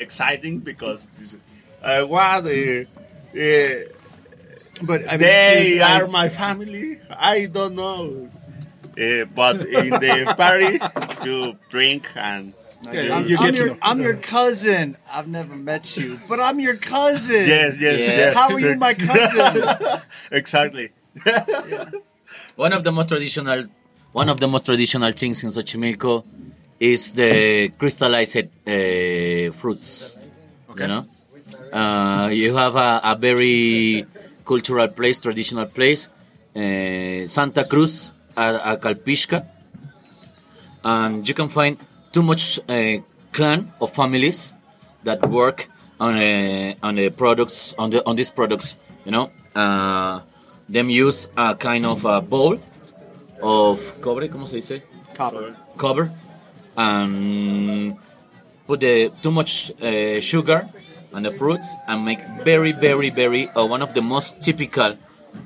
[0.00, 1.06] exciting because
[1.82, 2.84] uh, what uh, uh,
[4.82, 6.98] But I mean, they I- are my family.
[7.10, 8.28] I don't know.
[8.98, 10.78] Uh, but in the party,
[11.28, 12.52] you drink and
[12.92, 13.76] Yeah, I'm, you I'm get to your.
[13.82, 14.96] I'm your cousin.
[15.12, 17.46] I've never met you, but I'm your cousin.
[17.46, 18.06] yes, yes, Yeah.
[18.22, 18.34] yes.
[18.38, 20.00] How are you my cousin?
[20.32, 20.90] exactly.
[22.56, 23.66] One of the most traditional,
[24.12, 26.24] one of the most traditional things in Xochimilco
[26.80, 28.36] is the crystallized
[28.66, 30.16] uh, fruits.
[30.70, 30.82] Okay.
[30.82, 31.06] You know,
[31.72, 34.06] uh, you have a, a very
[34.44, 36.08] cultural place, traditional place,
[36.56, 39.42] uh, Santa Cruz, a, a
[40.84, 41.76] and you can find
[42.12, 42.98] too much uh,
[43.32, 44.52] clan of families
[45.04, 45.68] that work
[46.00, 48.76] on uh, on the products on the on these products.
[49.04, 50.20] You know, uh,
[50.68, 52.58] them use a kind of a bowl
[53.42, 54.82] of cobre, ¿cómo se dice?
[55.14, 55.56] Copper.
[55.78, 56.10] cover
[56.76, 57.96] and
[58.66, 60.68] put the too much uh, sugar
[61.18, 64.96] and the fruits and make very very very uh, one of the most typical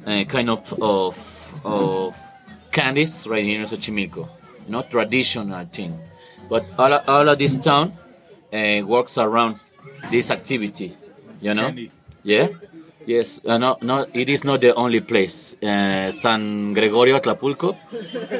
[0.06, 1.16] uh, kind of of
[1.64, 2.12] of
[2.70, 4.28] candies right here in Xochimilco
[4.68, 5.98] not traditional thing
[6.50, 7.96] but all, all of this town
[8.52, 9.58] uh, works around
[10.10, 10.94] this activity
[11.40, 11.90] you know Candy.
[12.22, 12.48] yeah
[13.06, 17.76] yes uh, no no it is not the only place uh, San Gregorio Atlapulco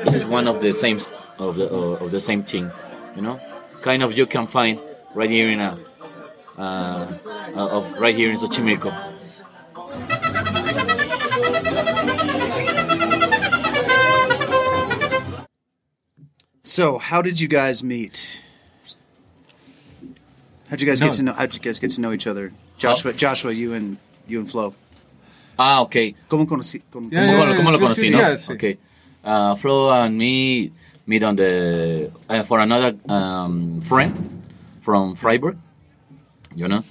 [0.07, 0.99] is one of the same
[1.38, 2.71] of the of the same thing,
[3.16, 3.40] you know.
[3.81, 4.79] Kind of you can find
[5.14, 5.77] right here in a
[6.59, 7.07] uh,
[7.57, 8.91] of right here in Xochimilco.
[16.65, 18.45] So, how did you guys meet?
[20.71, 21.09] How'd you guys No.
[21.09, 21.33] get to know?
[21.33, 22.53] How'd you guys get to know each other?
[22.79, 24.75] Joshua, Joshua, you and you and Flo.
[25.59, 26.15] Ah, okay.
[26.29, 26.81] ¿Cómo conocí?
[26.91, 28.35] cómo- Yeah, ¿Cómo, yeah, cómo- yeah, cómo lo yeah, conocí, yeah, no?
[28.38, 28.55] sí.
[28.55, 28.79] Okay.
[29.25, 30.73] Uh, Flo and me
[31.07, 34.43] meet on the uh, for another um, friend
[34.81, 35.59] from Freiburg,
[36.55, 36.85] you know,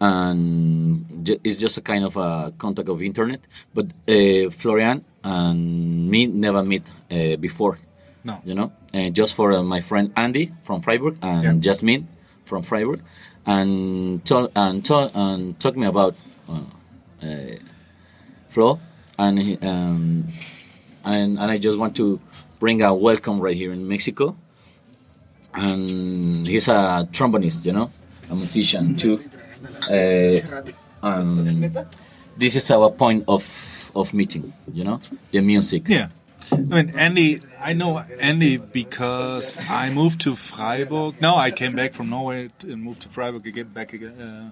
[0.00, 1.04] and
[1.44, 3.40] it's just a kind of a contact of internet.
[3.74, 7.78] But uh, Florian and me never meet uh, before,
[8.24, 8.40] No.
[8.44, 11.52] you know, uh, just for uh, my friend Andy from Freiburg and Yeah.
[11.58, 12.06] Jasmine
[12.44, 13.02] from Freiburg,
[13.46, 16.14] and told and told and talked me about
[16.48, 16.60] uh,
[17.22, 17.56] uh,
[18.48, 18.80] Flo,
[19.18, 20.28] and he, um,
[21.04, 22.20] and and I just want to
[22.58, 24.36] bring a welcome right here in Mexico.
[25.54, 27.90] And he's a trombonist, you know,
[28.30, 29.22] a musician too.
[29.90, 30.40] Uh,
[31.02, 31.86] um,
[32.36, 34.52] this is our point of of meeting.
[34.72, 35.88] You know, the music.
[35.88, 36.08] Yeah.
[36.50, 41.20] I mean, Andy, I know Andy because I moved to Freiburg.
[41.20, 44.50] No, I came back from Norway and moved to Freiburg again, back again, uh,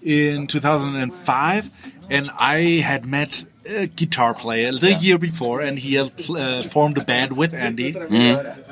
[0.00, 1.70] in 2005.
[2.10, 6.98] And I had met a guitar player the year before, and he had uh, formed
[6.98, 7.92] a band with Andy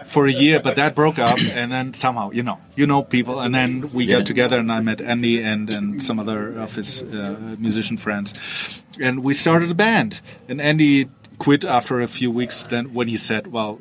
[0.07, 1.39] for a year, but that broke up.
[1.41, 3.41] And then somehow, you know, you know people.
[3.41, 4.19] And then we Yeah.
[4.19, 8.83] got together, and I met Andy and, and some other of his uh, musician friends.
[9.01, 10.21] And we started a band.
[10.49, 13.81] And Andy quit after a few weeks then when he said, well,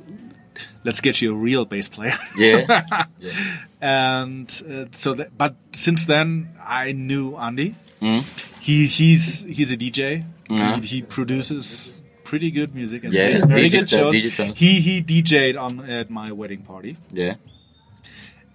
[0.84, 2.18] let's get you a real bass player.
[2.38, 2.86] Yeah.
[3.82, 7.76] and uh, so that, but since then I knew Andy.
[8.02, 8.24] Mm.
[8.60, 10.24] He he's he's a DJ.
[10.50, 14.14] He, he produces pretty good music and Yeah, very- digital- good shows.
[14.14, 14.54] digital.
[14.56, 16.98] He he DJ'd on at my wedding party.
[17.12, 17.36] yeah.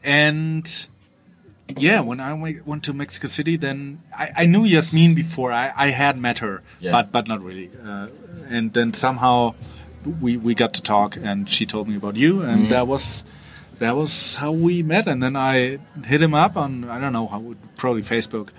[0.04, 0.88] And
[1.76, 2.32] yeah, when I
[2.64, 5.52] went to Mexico City, then I, I knew Yasmin before.
[5.52, 6.92] I, I had met her, Yeah.
[6.92, 7.70] but but not really.
[7.84, 8.08] Uh,
[8.48, 9.54] and then somehow
[10.20, 13.24] we we got to talk, and she told me about you, and that was
[13.80, 15.08] that was how we met.
[15.08, 18.50] And then I hit him up on I don't know how probably Facebook.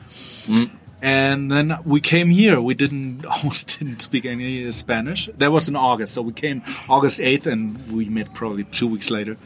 [0.99, 2.59] And then we came here.
[2.59, 5.29] We didn't almost didn't speak any Spanish.
[5.37, 9.11] That was in August, so we came August eighth, and we met probably two weeks
[9.11, 9.37] later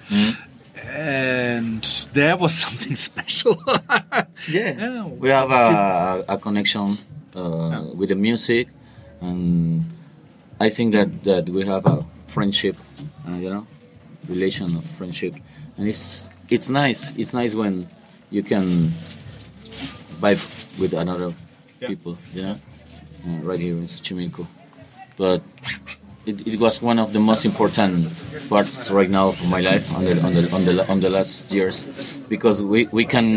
[0.83, 1.83] and
[2.13, 3.61] there was something special.
[4.49, 4.71] Yeah.
[4.71, 5.05] Yeah.
[5.05, 6.97] We have a, a connection
[7.35, 8.69] uh, with the music,
[9.19, 9.85] and
[10.59, 12.77] I think that, that we have a friendship,
[13.27, 13.67] uh, you know,
[14.27, 15.35] relation of friendship,
[15.77, 17.15] and it's it's nice.
[17.15, 17.87] It's nice when
[18.29, 18.91] you can
[20.21, 20.41] vibe
[20.79, 21.33] with another
[21.81, 21.87] Yeah.
[21.89, 22.55] people, you know,
[23.25, 24.45] uh, right here in Xochimilco.
[25.17, 25.41] But
[26.25, 28.07] it, it was one of the most important
[28.49, 31.51] parts right now of my life on the on the on the, on the last
[31.51, 31.85] years
[32.29, 33.27] because we we can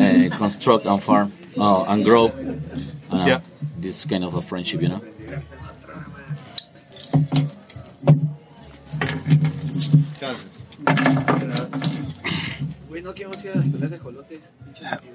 [0.00, 2.26] uh, construct and farm uh, and grow
[3.12, 3.40] uh, Yeah.
[3.78, 5.00] this kind of a friendship you know
[12.88, 14.40] Güey, no queremos ir a las peleas de jolotes.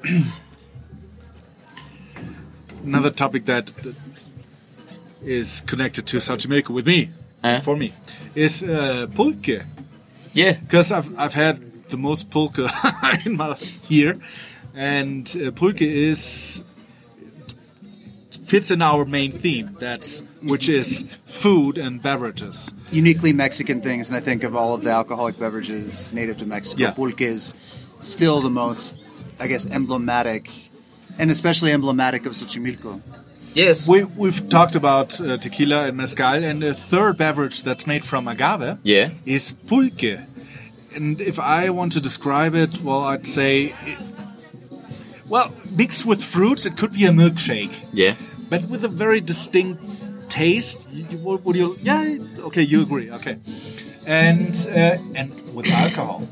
[2.84, 3.96] Another topic that that
[5.24, 7.10] is connected to Xochimilco with me,
[7.44, 7.60] Eh?
[7.60, 7.94] for me,
[8.36, 9.64] is uh, pulque.
[10.34, 11.60] yeah Because I've, I've had
[11.90, 12.60] the most pulque
[13.26, 14.20] in my life here,
[14.76, 16.64] and uh, pulque is
[18.44, 19.76] fits in our main theme.
[19.80, 22.74] That's which is food and beverages.
[22.92, 26.82] uniquely Mexican things, and I think of all of the alcoholic beverages native to Mexico,
[26.84, 26.92] Yeah.
[26.92, 27.54] pulque is
[28.00, 28.96] still the most,
[29.40, 30.50] I guess, emblematic,
[31.20, 33.02] and especially emblematic of Xochimilco.
[33.54, 38.04] yes We, we've talked about uh, tequila and mezcal, and the third beverage that's made
[38.06, 40.20] from agave yeah is pulque.
[40.96, 44.00] And if I want to describe it, well, I'd say, it,
[45.30, 48.16] well, mixed with fruits, it could be a milkshake, yeah
[48.50, 49.84] but with a very distinct
[50.30, 50.88] taste.
[50.92, 51.78] You, you, would would you?
[51.82, 53.12] Yeah, okay, you agree.
[53.12, 53.38] Okay,
[54.06, 56.28] and uh, and with alcohol,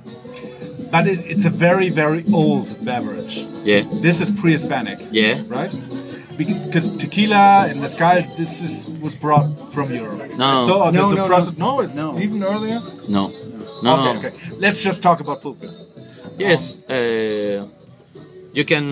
[0.91, 3.35] but it, it's a very very old beverage.
[3.63, 4.99] yeah This is pre-Hispanic.
[5.11, 5.41] Yeah.
[5.47, 5.71] Right?
[6.37, 10.35] Because tequila and mezcal, this is was brought from Europe.
[10.37, 10.65] No.
[10.67, 11.75] So uh, No, the, the no, process, no.
[11.75, 12.07] no, it's No.
[12.19, 12.79] even earlier.
[13.09, 13.23] no
[13.83, 14.31] no okay, no okay.
[14.59, 15.63] Let's just talk about pulque.
[16.37, 17.63] Yes, uh,
[18.57, 18.85] you can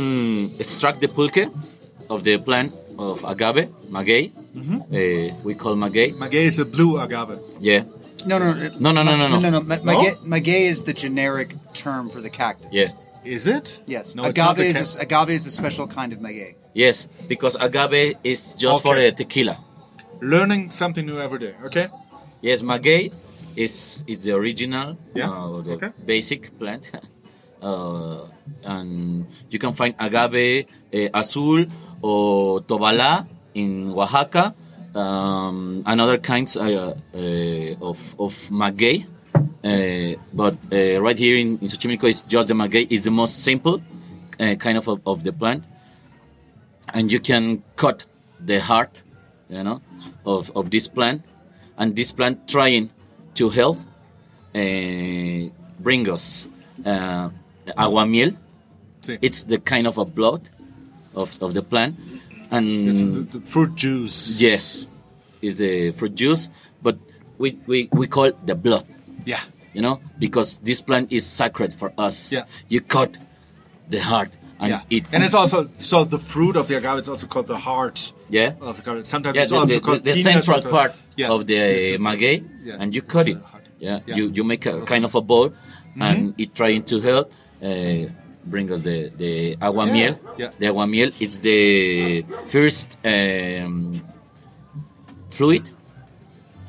[0.60, 1.44] extract the pulque
[2.10, 4.32] of the plant of agave, maguey.
[4.32, 6.14] Uh, we call maguey.
[6.14, 7.36] Maguey is a blue agave.
[7.60, 7.84] Yeah,
[8.26, 9.40] No, no, No, no, no, no, no.
[9.40, 9.62] no, no.
[9.62, 12.68] Ma- Maguey, maguey is the generic term for the cactus.
[12.72, 12.88] yeah,
[13.24, 13.80] Is it?
[13.88, 14.16] Yes.
[14.16, 16.56] No, it's not agave the is ca- a, agave is a special kind of maguey.
[16.74, 19.10] yes, because agave is just for Okay.
[19.10, 19.58] the tequila.
[20.22, 21.54] learning something new every day.
[21.68, 21.88] Okay.
[22.42, 23.12] Yes, maguey
[23.56, 25.92] is is the original, Yeah, uh, the okay.
[26.06, 26.92] basic plant,
[27.62, 28.28] uh,
[28.64, 31.66] and you can find agave uh, azul
[32.02, 34.56] or tobala in Oaxaca,
[34.96, 39.06] um, and other kinds uh, uh, of of maguey.
[39.64, 42.86] Uh, but uh, right here in, in Xochimilco, it's just the maguey.
[42.90, 43.82] is the most simple
[44.40, 45.64] uh, kind of, of of the plant,
[46.94, 48.06] and you can cut
[48.40, 49.04] the heart,
[49.50, 49.82] you know,
[50.26, 51.24] of, of this plant,
[51.78, 52.90] and this plant trying
[53.36, 53.78] to help
[54.54, 56.48] uh, bring us
[56.86, 57.30] uh,
[57.78, 58.36] aguamiel.
[59.02, 59.18] Sí.
[59.22, 60.50] It's the kind of a blood
[61.16, 61.96] of, of the plant,
[62.54, 64.40] and It's the, the fruit juice.
[64.42, 64.58] yeah,
[65.42, 66.50] is the fruit juice,
[66.82, 66.98] but
[67.38, 68.86] we, we, we call it the blood,
[69.26, 69.42] Yeah.
[69.74, 72.32] you know, because this plant is sacred for us.
[72.32, 72.46] Yeah.
[72.70, 73.18] You cut
[73.90, 74.82] the heart and yeah.
[74.90, 75.06] eat.
[75.12, 78.54] And it's also so the fruit of the agave is also called the heart yeah.
[78.62, 79.08] of the agave.
[79.08, 81.30] Sometimes Yeah, it's the, also the, called the, the central part Yeah.
[81.36, 82.78] of the it's- maguey, yeah.
[82.80, 83.44] and you cut It's it.
[83.80, 84.16] Yeah, Yeah.
[84.16, 85.52] you you make a kind of a bowl,
[86.00, 88.08] and it trying to help uh,
[88.46, 90.20] bring us the the agua miel.
[90.38, 90.52] Yeah.
[90.60, 91.12] The agua miel.
[91.20, 94.02] It's the first um,
[95.30, 95.64] fluid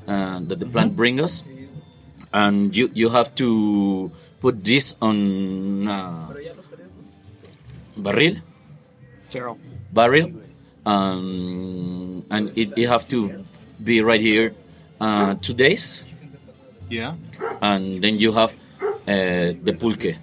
[0.08, 1.34] uh, that the plant brings us,
[2.32, 4.10] and you you have to
[4.40, 6.28] put this on uh,
[7.96, 8.40] barril
[9.28, 9.58] Farrell.
[9.92, 10.30] barrel,
[10.86, 13.44] um, and it, it have to
[13.82, 14.54] be right here
[15.00, 16.04] uh, two days,
[16.90, 17.14] Yeah.
[17.62, 18.54] and then you have
[19.08, 20.14] uh, the pulque.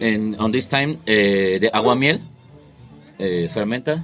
[0.00, 2.18] And on this time, uh, the agua miel
[3.20, 4.02] uh, fermenta,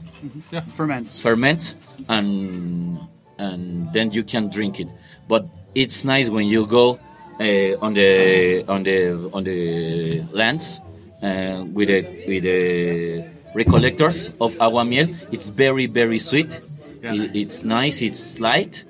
[0.74, 1.18] Ferments.
[1.20, 1.74] ferment,
[2.08, 2.98] and
[3.38, 4.88] and then you can drink it.
[5.28, 6.98] But it's nice when you go
[7.40, 10.80] uh, on the on the on the lands
[11.22, 13.24] uh, with the with the
[13.54, 15.08] recollectors of agua miel.
[15.30, 16.60] It's very very sweet.
[17.02, 17.14] Yeah.
[17.14, 18.00] It- it's nice.
[18.00, 18.84] It's light,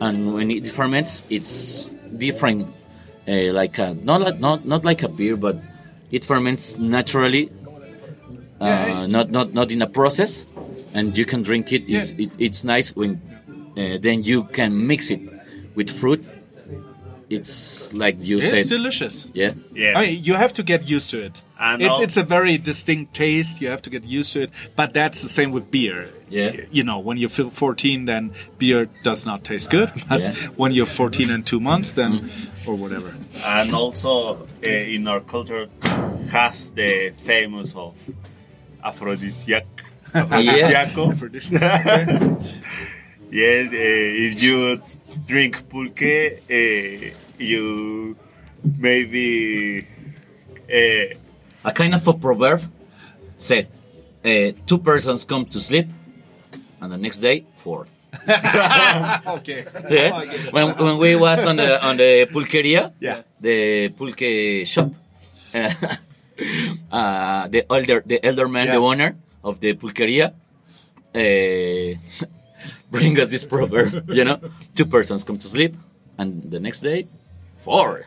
[0.00, 2.66] and when it ferments, it's different.
[3.28, 5.60] Uh, like a, not like- not not like a beer, but
[6.10, 7.50] it ferments naturally.
[8.60, 10.44] Uh, not not not in a process,
[10.92, 11.84] and you can drink it.
[11.86, 13.22] It's, it, it's nice when
[13.78, 15.20] uh, then you can mix it
[15.76, 16.24] with fruit.
[17.30, 19.26] It's like you say It's said, delicious.
[19.34, 19.52] yeah.
[19.72, 19.98] Yeah.
[19.98, 21.42] I mean, you have to get used to it.
[21.60, 23.60] And it's it's a very distinct taste.
[23.60, 24.50] You have to get used to it.
[24.76, 26.08] But that's the same with beer.
[26.30, 26.52] Yeah.
[26.70, 29.90] You know, when you feel 14, then beer does not taste good.
[30.08, 30.34] But Yeah.
[30.56, 32.30] When you're 14 and two months, then
[32.66, 33.14] or whatever.
[33.46, 35.68] and also uh, in our culture
[36.30, 37.94] has the famous of
[38.84, 39.64] aphrodisiac
[40.14, 41.12] aphrodisiaco
[43.30, 44.80] yes uh, if you
[45.28, 48.16] drink pulque uh, you
[48.78, 49.86] maybe
[50.72, 51.14] uh,
[51.68, 52.60] A kind of a proverb
[53.36, 53.68] said,
[54.24, 55.86] uh, two persons come to sleep,
[56.80, 57.86] and the next day four.
[59.38, 59.64] Okay.
[59.90, 60.10] Yeah.
[60.50, 63.22] when, when we was on the on the pulqueria, Yeah.
[63.40, 64.90] the pulque shop,
[66.90, 70.32] uh, the elder the elder man, the owner of the pulqueria,
[71.14, 71.90] uh,
[72.90, 74.10] bring us this proverb.
[74.18, 74.40] You know,
[74.74, 75.76] two persons come to sleep,
[76.18, 77.06] and the next day,
[77.56, 78.06] four.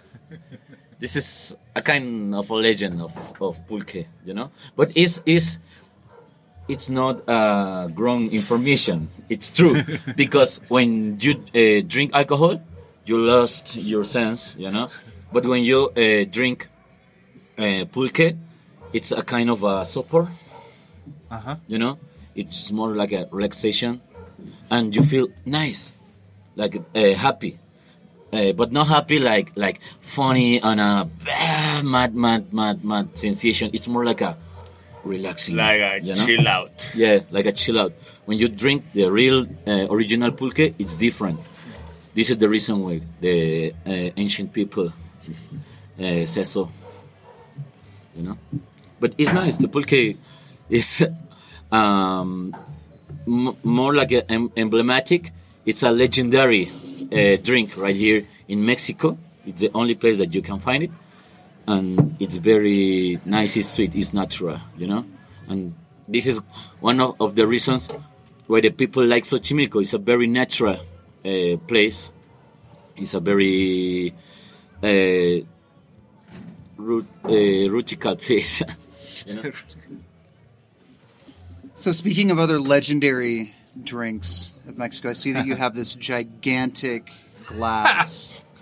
[0.99, 5.57] This is a kind of a legend of, of pulque, you know, but it's is
[6.67, 9.09] it's not uh, wrong information.
[9.27, 9.75] It's true
[10.15, 12.61] because when you uh, drink alcohol,
[13.05, 14.89] you lost your sense, you know.
[15.33, 16.69] But when you uh, drink
[17.57, 18.37] uh, pulque,
[18.93, 20.29] it's a kind of a supper.
[21.31, 21.55] Uh-huh.
[21.67, 21.97] you know.
[22.35, 24.01] It's more like a relaxation,
[24.71, 25.91] and you feel nice,
[26.55, 27.59] like uh, happy.
[28.31, 31.09] Uh, but not happy like like funny and a
[31.83, 33.69] mad mad mad mad sensation.
[33.73, 34.37] It's more like a
[35.03, 36.25] relaxing, like a you know?
[36.25, 37.91] chill out Yeah, like a chill out.
[38.23, 41.41] When you drink the real uh, original pulque, it's different.
[42.13, 44.93] This is the reason why the uh, ancient people
[45.99, 46.71] uh, say so.
[48.15, 48.37] You know,
[48.99, 49.57] but it's nice.
[49.57, 50.15] The pulque
[50.69, 51.03] is
[51.71, 52.55] um,
[53.27, 55.31] m- more like em- emblematic.
[55.65, 56.69] It's a legendary
[57.13, 59.17] uh, drink right here in Mexico.
[59.45, 60.91] It's the only place that you can find it
[61.67, 65.05] and it's very nice, it's sweet, it's natural, you know.
[65.47, 65.73] And
[66.07, 66.39] this is
[66.79, 67.87] one of, of the reasons
[68.47, 69.81] why the people like Xochimilco.
[69.81, 70.79] It's a very natural
[71.25, 72.11] uh, place.
[72.97, 74.13] It's a very
[74.83, 75.45] uh,
[76.77, 78.61] root, uh, rutical place.
[79.25, 79.51] you know?
[81.81, 87.11] So speaking of other legendary drinks of Mexico, I see that you have this gigantic
[87.47, 88.43] glass.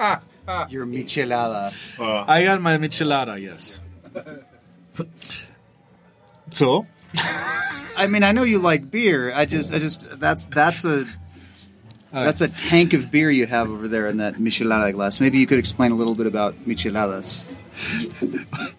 [0.70, 1.74] Your michelada.
[2.00, 3.82] Uh, I got my michelada, yes.
[6.50, 6.88] so,
[7.98, 9.34] I mean, I know you like beer.
[9.36, 11.06] I just, I just, that's that's a
[12.14, 15.20] that's a tank of beer you have over there in that michelada glass.
[15.20, 17.44] Maybe you could explain a little bit about micheladas.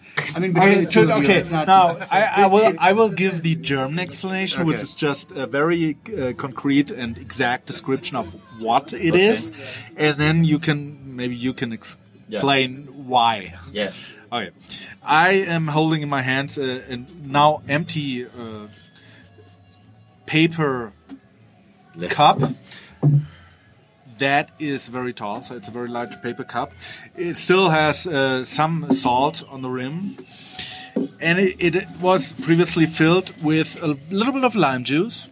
[0.35, 1.67] I mean, between I, the two of you, okay, it's not.
[1.67, 5.97] now I, I will I will give the German explanation, which is just a very
[6.17, 9.51] uh, concrete and exact description of what it is,
[9.97, 13.55] and then you can maybe you can explain why.
[13.71, 13.91] Yeah.
[14.31, 14.51] Okay,
[15.03, 18.67] I am holding in my hands a, a now empty uh,
[20.25, 20.93] paper
[21.95, 22.39] Let's- cup.
[24.21, 26.73] That is very tall, so it's a very large paper cup.
[27.15, 30.15] It still has uh, some salt on the rim,
[31.19, 35.27] and it, it was previously filled with a little bit of lime juice,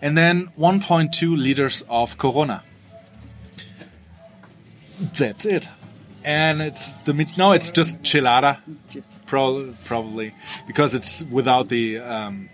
[0.00, 2.62] and then 1.2 liters of Corona.
[5.18, 5.68] That's it,
[6.24, 8.56] and it's the no, it's just chilada,
[9.26, 10.32] pro- probably
[10.66, 12.48] because it's without the um,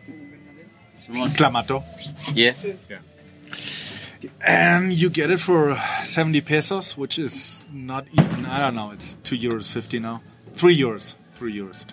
[1.36, 1.84] clamato.
[2.34, 2.54] Yeah.
[4.46, 9.16] And you get it for 70 pesos, which is not even, I don't know, it's
[9.24, 10.20] 2 euros 50 now.
[10.54, 11.14] 3 euros.
[11.34, 11.84] 3 euros.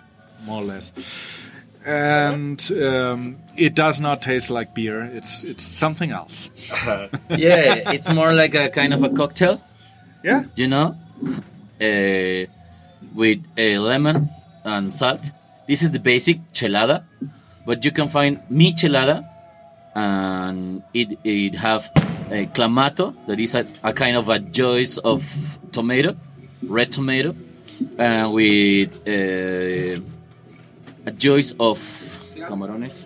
[0.45, 0.91] more or less.
[1.85, 5.01] And um, it does not taste like beer.
[5.03, 6.49] It's it's something else.
[7.29, 9.61] yeah, it's more like a kind of a cocktail,
[10.23, 10.43] Yeah.
[10.55, 10.95] you know,
[11.81, 12.45] uh,
[13.15, 14.29] with a lemon
[14.65, 15.31] and salt.
[15.67, 17.03] This is the basic chelada,
[17.65, 19.23] but you can find michelada,
[20.03, 21.83] and it it have
[22.31, 25.21] a clamato that is a, a kind of a juice of
[25.71, 26.15] tomato,
[26.67, 27.35] red tomato,
[27.97, 29.99] uh, with uh,
[31.09, 31.77] a juice of
[32.49, 33.05] camarones,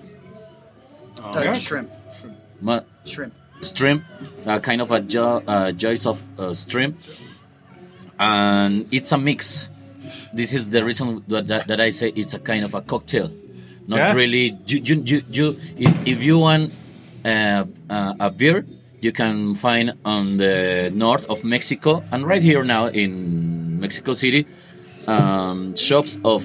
[1.23, 1.89] Uh, shrimp.
[2.61, 3.33] ma- Shrimp.
[3.61, 4.03] shrimp,
[4.45, 6.97] a kind of a jo- uh, juice of uh, shrimp,
[8.19, 9.69] and it's a mix.
[10.33, 13.31] This is the reason that, that, that I say it's a kind of a cocktail,
[13.87, 14.13] not Yeah.
[14.13, 14.57] really.
[14.67, 16.73] You, you, you, you, if, if you want
[17.26, 18.65] uh, uh, a beer,
[19.01, 24.45] you can find on the north of Mexico and right here now in Mexico City,
[25.07, 26.43] um, shops of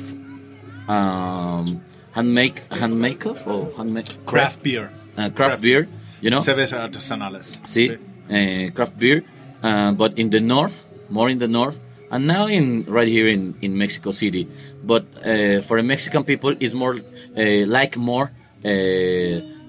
[0.88, 1.80] um,
[2.12, 4.90] handmake, handmake or handmade Craft beer.
[5.16, 5.88] uh, craft beer.
[6.20, 7.56] You know, Cerveza artesanales.
[7.66, 9.22] see, uh, craft beer,
[9.62, 11.78] uh, but in the north, more in the north,
[12.10, 14.48] and now in right here in, in Mexico City.
[14.82, 18.32] But uh, for the Mexican people, it's more uh, like more
[18.64, 18.68] uh,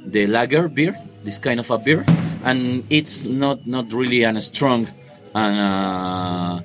[0.06, 2.06] the lager beer, this kind of a beer,
[2.44, 4.88] and it's not not really a strong
[5.36, 6.62] and uh,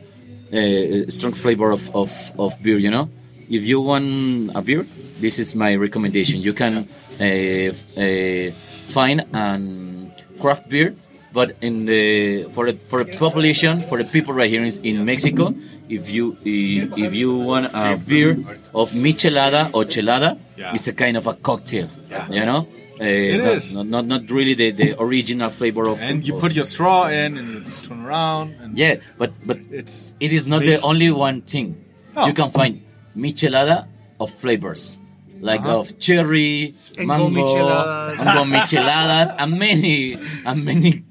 [0.53, 2.79] uh, strong flavor of, of, of beer.
[2.79, 3.11] You know,
[3.51, 4.87] if you want a beer,
[5.21, 6.41] this is my recommendation.
[6.41, 6.89] You can
[7.21, 8.51] uh, uh,
[8.89, 10.95] find an craft beer,
[11.33, 15.05] but in the for the for the population for the people right here in, in
[15.05, 15.55] Mexico,
[15.89, 18.39] if you if, if you want a beer
[18.75, 20.73] of michelada or chelada, Yeah.
[20.75, 21.89] it's a kind of a cocktail.
[22.31, 22.67] You know.
[23.01, 23.75] Uh, It not, is.
[23.75, 27.09] not, not not really the, the original flavor of And you of- put your straw
[27.09, 28.55] in and you turn around.
[28.61, 31.85] And yeah but but It's it is not the only one thing.
[32.17, 32.27] Oh.
[32.29, 32.83] You can find
[33.17, 33.89] michelada
[34.21, 34.95] of flavors,
[35.41, 35.81] like Uh-huh.
[35.83, 38.19] of cherry, And mango, gomicheladas.
[38.23, 40.15] and gomicheladas, and many,
[40.47, 41.03] and many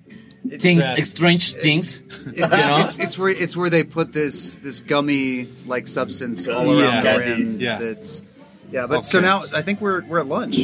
[0.63, 1.99] things, uh, strange things.
[2.31, 2.79] It's, you know?
[2.79, 7.03] it's, it's where it's where they put this this gummy like substance all Yeah.
[7.03, 7.59] around the rim.
[7.59, 7.79] Yeah.
[7.83, 8.23] That's
[8.71, 8.87] yeah.
[8.87, 10.63] But so now I think we're we're at lunch.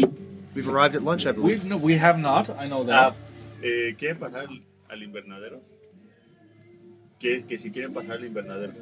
[0.55, 1.63] We've arrived at lunch, I believe.
[1.63, 2.49] We've no, we have not.
[2.49, 3.15] I know Ah, that.
[3.63, 5.61] eh, ¿Quieren pasar al, al invernadero?
[7.19, 8.73] Que, que si quieren pasar al invernadero.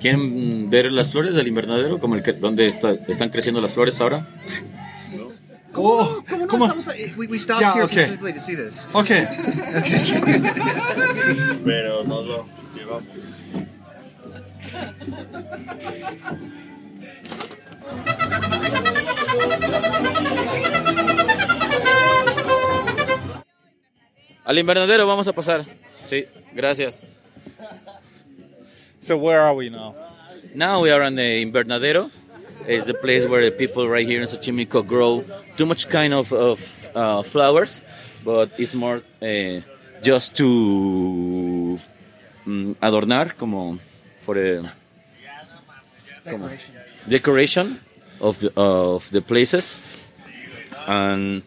[0.00, 1.98] ¿Quieren ver las flores del invernadero?
[1.98, 4.26] Como el que, donde está- están creciendo las flores ahora.
[5.74, 6.70] Oh, ¿Cómo no come on.
[6.70, 7.12] estamos ahí?
[7.16, 8.04] We, we stopped Yeah, here okay.
[8.04, 8.88] specifically to see this.
[8.94, 9.24] Okay.
[11.64, 12.46] Pero no lo
[12.76, 13.06] llevamos.
[24.52, 25.64] Al invernadero vamos a pasar.
[26.02, 27.04] Sí, gracias.
[29.00, 29.94] So where are we now?
[30.54, 32.10] Now we are on the invernadero.
[32.68, 35.24] It's the place where the people right here in Xochimilco grow
[35.56, 37.80] too much kind of, of uh, flowers,
[38.26, 39.60] but it's more uh,
[40.02, 41.80] just to
[42.46, 43.78] mm, adornar, como
[44.20, 44.70] for the
[46.28, 46.46] como
[47.08, 47.80] decoration
[48.20, 49.78] of the, of the places,
[50.86, 51.42] and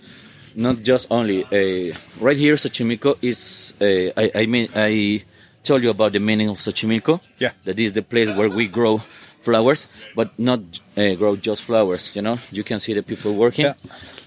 [0.56, 1.44] not just only.
[1.46, 3.74] Uh, right here, Xochimilco is.
[3.80, 5.24] Uh, I, I mean, I
[5.64, 7.20] told you about the meaning of Xochimilco.
[7.40, 7.52] Yeah.
[7.66, 9.00] That is the place where we grow
[9.42, 10.60] flowers, but not
[10.98, 12.16] uh, grow just flowers.
[12.16, 13.74] You know, you can see the people working, Yeah.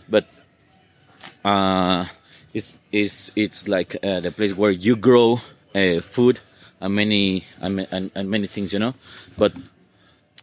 [0.09, 0.27] but
[1.45, 2.05] uh,
[2.55, 5.41] it's it's it's like uh, the place where you grow
[5.75, 6.41] uh, food
[6.81, 8.73] and many and, and, and many things.
[8.73, 8.95] You know,
[9.37, 9.53] but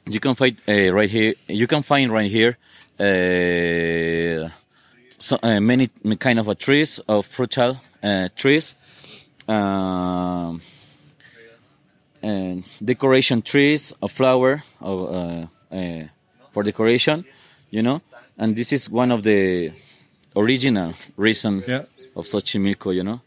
[0.05, 1.33] you can find uh, right here.
[1.47, 2.57] You can find right here.
[5.25, 5.87] So, uh, many
[6.19, 8.75] kind of a trees of fruital uh, trees
[9.47, 10.61] um,
[12.21, 16.03] and decoration trees of flower of, uh, uh,
[16.51, 17.25] for decoration
[17.71, 18.01] you know
[18.37, 19.71] and this is one of the
[20.35, 21.85] original reason Yeah.
[22.15, 23.21] of Xochimilco you know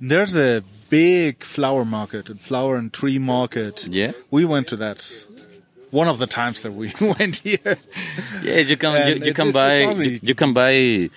[0.00, 3.86] There's a big flower market, a flower and tree market.
[3.90, 4.12] Yeah.
[4.30, 4.98] We went to that
[5.90, 7.76] one of the times that we went here.
[8.42, 11.10] Yes, you can you, you can buy you, you can buy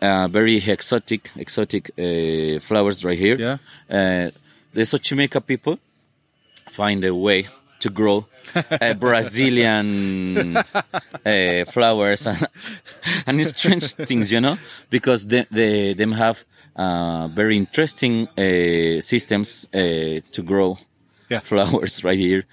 [0.00, 3.36] uh, very exotic exotic uh, flowers right here.
[3.38, 3.56] Yeah.
[3.90, 4.30] Uh,
[4.72, 5.78] the Xochimilco people
[6.70, 7.46] find a way
[7.80, 12.48] to grow uh, Brazilian uh, flowers and,
[13.26, 14.56] and strange things, you know,
[14.90, 16.44] because they, they them have
[16.76, 19.78] uh, very interesting uh, systems uh,
[20.32, 20.78] to grow
[21.30, 21.40] Yeah.
[21.40, 22.44] flowers right here.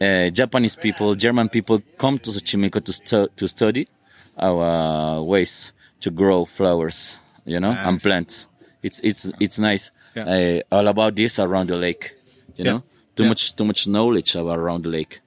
[0.00, 3.88] Uh, Japanese people, German people come to Xochimilco to, stu to study
[4.36, 7.86] our ways to grow flowers, you know, nice.
[7.86, 8.46] and plants.
[8.82, 9.90] It's it's it's nice.
[10.16, 10.60] Yeah.
[10.70, 12.14] Uh, all about this around the lake,
[12.56, 12.72] you yeah.
[12.72, 12.82] know.
[13.16, 13.28] Too yeah.
[13.28, 15.20] much too much knowledge about around the lake.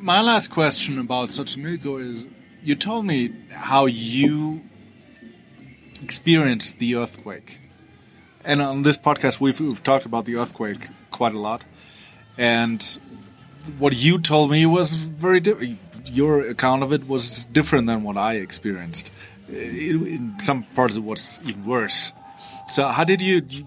[0.00, 2.26] My last question about Xochimilco is:
[2.62, 4.62] You told me how you
[6.02, 7.60] experienced the earthquake,
[8.44, 11.64] and on this podcast we've, we've talked about the earthquake quite a lot,
[12.36, 12.98] and
[13.78, 15.78] what you told me was very different.
[16.12, 19.10] Your account of it was different than what I experienced.
[19.48, 22.12] It- in some parts, it was even worse.
[22.70, 23.64] So, how did you, you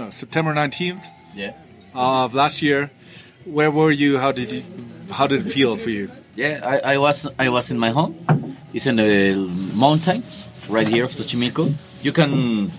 [0.00, 1.52] know, September nineteenth Yeah.
[1.94, 2.90] of last year?
[3.44, 4.18] Where were you?
[4.18, 4.62] How did you?
[5.10, 6.10] How did it feel for you?
[6.34, 8.14] Yeah, I, I was I was in my home.
[8.72, 9.34] It's in the
[9.74, 11.72] mountains right here of Xochimilco.
[12.02, 12.70] You can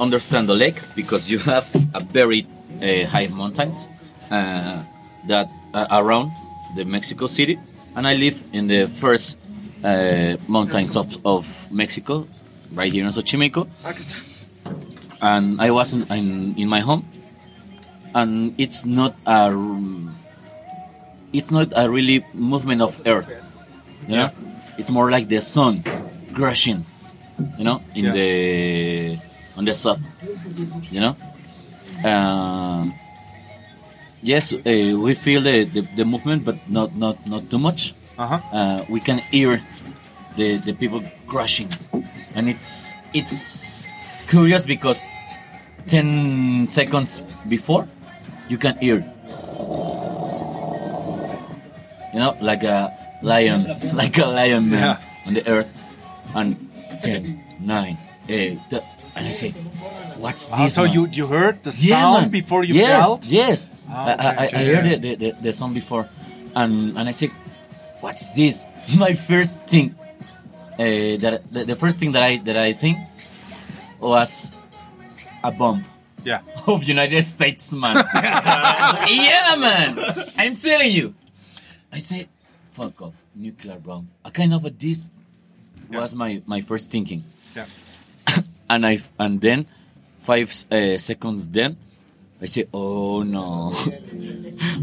[0.00, 2.46] understand the lake because you have a very
[2.82, 3.88] uh, high mountains
[4.30, 4.82] uh,
[5.28, 6.32] that uh, around
[6.76, 7.58] the Mexico City,
[7.94, 9.38] and I live in the first
[9.82, 12.26] uh, mountains of, of Mexico,
[12.72, 13.68] right here in Xochimilco.
[15.22, 17.08] And I was in, in, in my home,
[18.14, 19.50] and it's not a
[21.32, 23.34] it's not a really movement of earth.
[24.06, 24.30] You know?
[24.78, 25.82] It's more like the sun
[26.32, 26.84] crushing
[27.58, 28.12] you know in Yeah.
[28.12, 28.28] the
[29.56, 29.98] on the sun
[30.90, 31.14] you know
[32.04, 32.84] uh,
[34.22, 34.58] yes uh,
[34.98, 38.38] we feel the, the, the movement but not not not too much Uh-huh.
[38.54, 39.58] uh, we can hear
[40.38, 41.66] the, the people crushing
[42.34, 43.86] and it's it's
[44.30, 45.02] curious because
[45.86, 47.20] 10 seconds
[47.50, 47.86] before
[48.48, 49.02] you can hear
[52.12, 55.26] you know, like a lion, like a lion man Yeah.
[55.26, 55.74] on the earth.
[56.34, 56.63] And
[57.04, 57.98] 10, 9,
[58.28, 58.82] 8, th-
[59.16, 59.50] and I say,
[60.20, 60.74] what's Ah, this?
[60.74, 62.30] so man?" you you heard the Yeah, sound man.
[62.30, 63.22] before you yes, felt?
[63.26, 66.08] Yes, Ah, I, I, okay, I okay, heard the, the, the song before,
[66.56, 67.30] and and I said,
[68.00, 68.64] "What's this?"
[68.98, 69.94] My first thing,
[70.80, 72.98] uh, that the, the first thing that I that I think
[74.00, 74.50] was
[75.44, 75.84] a bomb
[76.24, 76.40] Yeah.
[76.66, 77.96] of United States, man.
[79.08, 79.98] yeah, man.
[80.38, 81.14] I'm telling you.
[81.92, 82.26] I say,
[82.72, 84.08] fuck off, nuclear bomb.
[84.24, 85.10] A kind of a this
[85.94, 87.24] was my my first thinking.
[87.54, 87.66] Yeah.
[88.70, 89.66] and I and then
[90.20, 91.76] five uh, seconds then
[92.40, 93.72] I say oh no.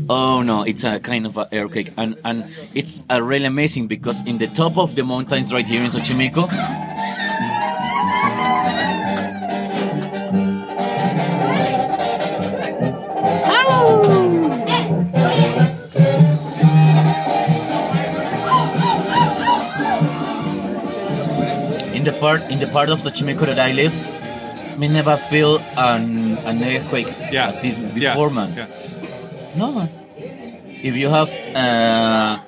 [0.10, 1.92] Oh no it's a kind of a earthquake.
[1.98, 2.44] And and
[2.74, 6.48] it's uh, really amazing because in the top of the mountains right here in Xochimilco
[22.02, 23.94] in the part in the part of Xochimilco that I live
[24.80, 27.50] we never feel an, an earthquake Yeah.
[27.50, 27.94] as this Yeah.
[28.14, 28.68] before man Yeah.
[29.62, 29.90] no man
[30.90, 31.30] if you have
[31.64, 32.40] uh,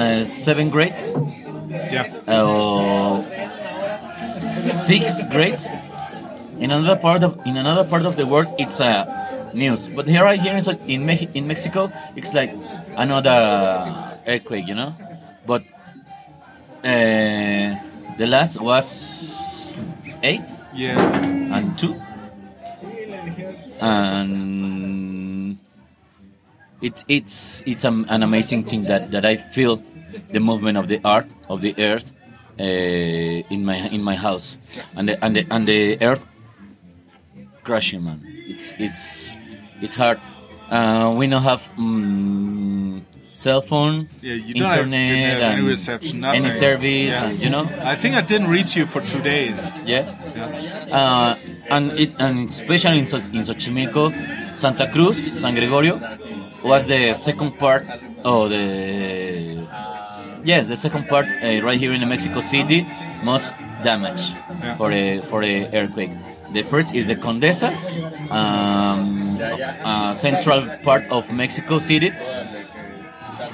[0.00, 1.04] uh, seven grades
[1.94, 2.06] Yeah.
[2.26, 3.22] uh,
[4.18, 5.68] six grades
[6.58, 9.04] in another part of in another part of the world it's uh,
[9.54, 10.56] news but here right here
[10.88, 12.50] in, Mex- in Mexico it's like
[12.96, 13.38] another
[14.26, 14.92] earthquake you know
[15.46, 15.62] but
[16.84, 17.68] uh,
[18.16, 19.78] the last was
[20.22, 20.42] eight?
[20.74, 20.98] Yeah.
[21.56, 22.00] and two?
[23.80, 25.58] And
[26.80, 29.82] it, it's it's an, an amazing thing that, that I feel
[30.30, 32.12] the movement of the art of the earth
[32.58, 34.56] uh, in my in my house.
[34.96, 36.26] And the, and the, and the earth
[37.62, 38.22] crushing man.
[38.24, 39.36] It's it's
[39.80, 40.20] it's hard.
[40.70, 43.02] Uh, we don't have mm,
[43.36, 45.08] cell phone Yeah, you don't internet
[45.42, 47.24] have any reception, any service Yeah.
[47.26, 49.56] and you know I think I didn't reach you for two days.
[49.84, 50.98] yeah Yeah.
[51.00, 51.30] uh,
[51.74, 54.04] and it and especially in, So- in Xochimilco,
[54.62, 55.94] Santa Cruz, San Gregorio
[56.64, 57.82] was the second part
[58.24, 58.64] of the
[60.44, 62.86] yes the second part uh, right here in Mexico City
[63.22, 64.74] most damage Yeah.
[64.78, 66.12] for a for a earthquake.
[66.56, 67.68] The first is the Condesa,
[68.30, 69.36] um,
[69.84, 72.10] uh, central part of Mexico City,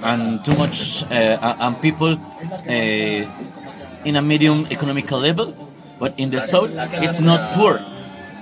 [0.03, 2.69] and too much uh, and people uh,
[4.05, 5.55] in a medium economical level,
[5.99, 6.71] but in the south
[7.03, 7.81] it's not poor,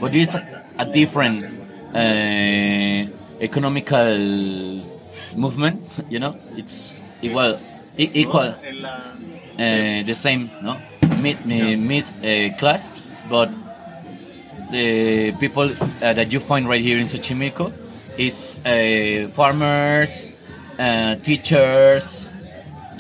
[0.01, 1.45] but it's a, a different
[1.95, 3.07] uh,
[3.41, 4.17] economical
[5.37, 5.81] movement.
[6.11, 7.59] You know, it's equal,
[7.97, 8.55] e- equal, uh,
[9.59, 10.77] the same, no,
[11.23, 13.49] mid mid uh, class, but
[14.71, 15.71] the people
[16.03, 17.73] uh, that you find right here in Xochimilco
[18.19, 20.27] is uh, farmers,
[20.81, 22.31] uh, teachers,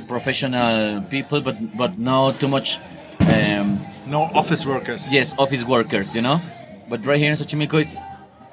[0.08, 2.78] professional people, but but not too much.
[3.20, 3.78] Um,
[4.10, 5.12] No office workers.
[5.12, 6.40] yes, office workers, you know.
[6.88, 7.96] But right here in Xochimilco, it's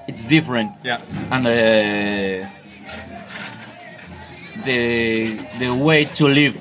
[0.07, 0.99] it's different, Yeah.
[1.31, 2.47] and uh,
[4.65, 6.55] the the way to live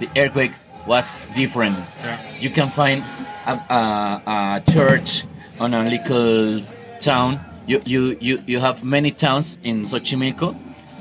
[0.00, 0.52] the earthquake
[0.86, 1.76] was different.
[2.04, 2.18] Yeah.
[2.40, 3.02] You can find
[3.46, 5.24] a, a, a church
[5.60, 6.62] on a little
[7.00, 7.40] town.
[7.66, 10.56] You, you, you, you have many towns in Xochimilco.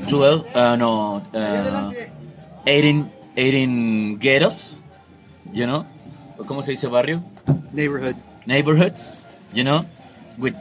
[0.08, 1.92] 12, uh, no, uh,
[2.66, 4.82] 18, 18 ghettos,
[5.54, 5.86] you know,
[6.38, 7.24] or ¿cómo se dice barrio?
[7.74, 8.16] Neighborhood.
[8.46, 9.12] Neighborhoods,
[9.54, 9.86] you know,
[10.38, 10.56] with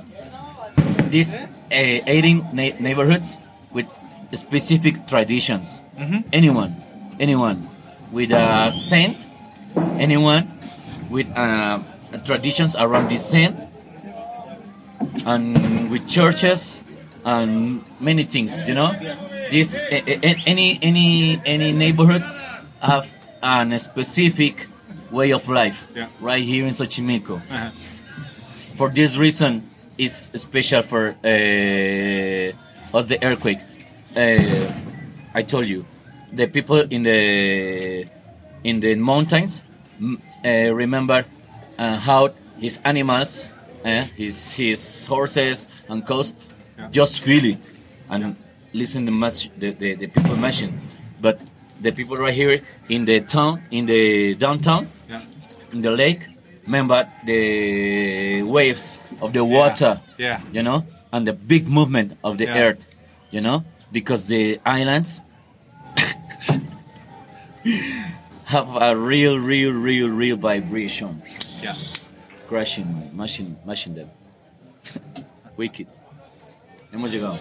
[1.11, 3.39] these uh, 18 na- neighborhoods
[3.72, 3.87] with
[4.32, 5.82] specific traditions.
[6.32, 6.74] Anyone,
[7.20, 7.68] anyone
[8.11, 9.24] with a saint,
[9.99, 10.49] anyone
[11.11, 11.78] with uh,
[12.24, 13.55] traditions around this saint,
[15.24, 16.82] and with churches
[17.27, 18.93] and many things, you know.
[19.51, 22.22] This any any any neighborhood
[22.81, 23.12] have
[23.43, 24.68] a specific
[25.11, 26.07] way of life Yeah.
[26.20, 27.37] right here in Xochimilco.
[27.37, 27.70] Uh-huh.
[28.77, 29.62] For this reason,
[29.99, 33.59] it's special for uh, us the earthquake.
[34.16, 34.72] Uh,
[35.35, 35.85] I told you,
[36.33, 38.07] the people in the
[38.64, 39.62] in the mountains
[40.03, 41.24] uh, remember
[41.79, 43.49] uh, how his animals,
[43.85, 46.35] uh, his his horses and cows,
[46.91, 47.70] just feel it
[48.11, 48.37] and
[48.72, 50.81] listen the mas- the, the, the people mention.
[51.20, 51.41] But
[51.81, 55.22] the people right here in the town, in the downtown, Yeah.
[55.72, 56.22] in the lake,
[56.64, 60.41] remember the waves of the water, Yeah.
[60.53, 62.59] you know, and the big movement of the Yeah.
[62.64, 62.87] earth,
[63.31, 65.22] you know, because the islands
[68.45, 71.22] have a real, real, real, real vibration,
[71.62, 71.74] Yeah.
[72.49, 74.11] crashing, mashing, mashing them.
[75.57, 75.87] Wicked.
[76.93, 77.39] Hemos llegado.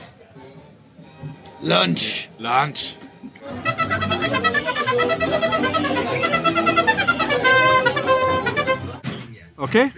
[1.62, 2.30] Lunch.
[2.40, 2.98] Lunch.
[9.58, 9.90] Okay,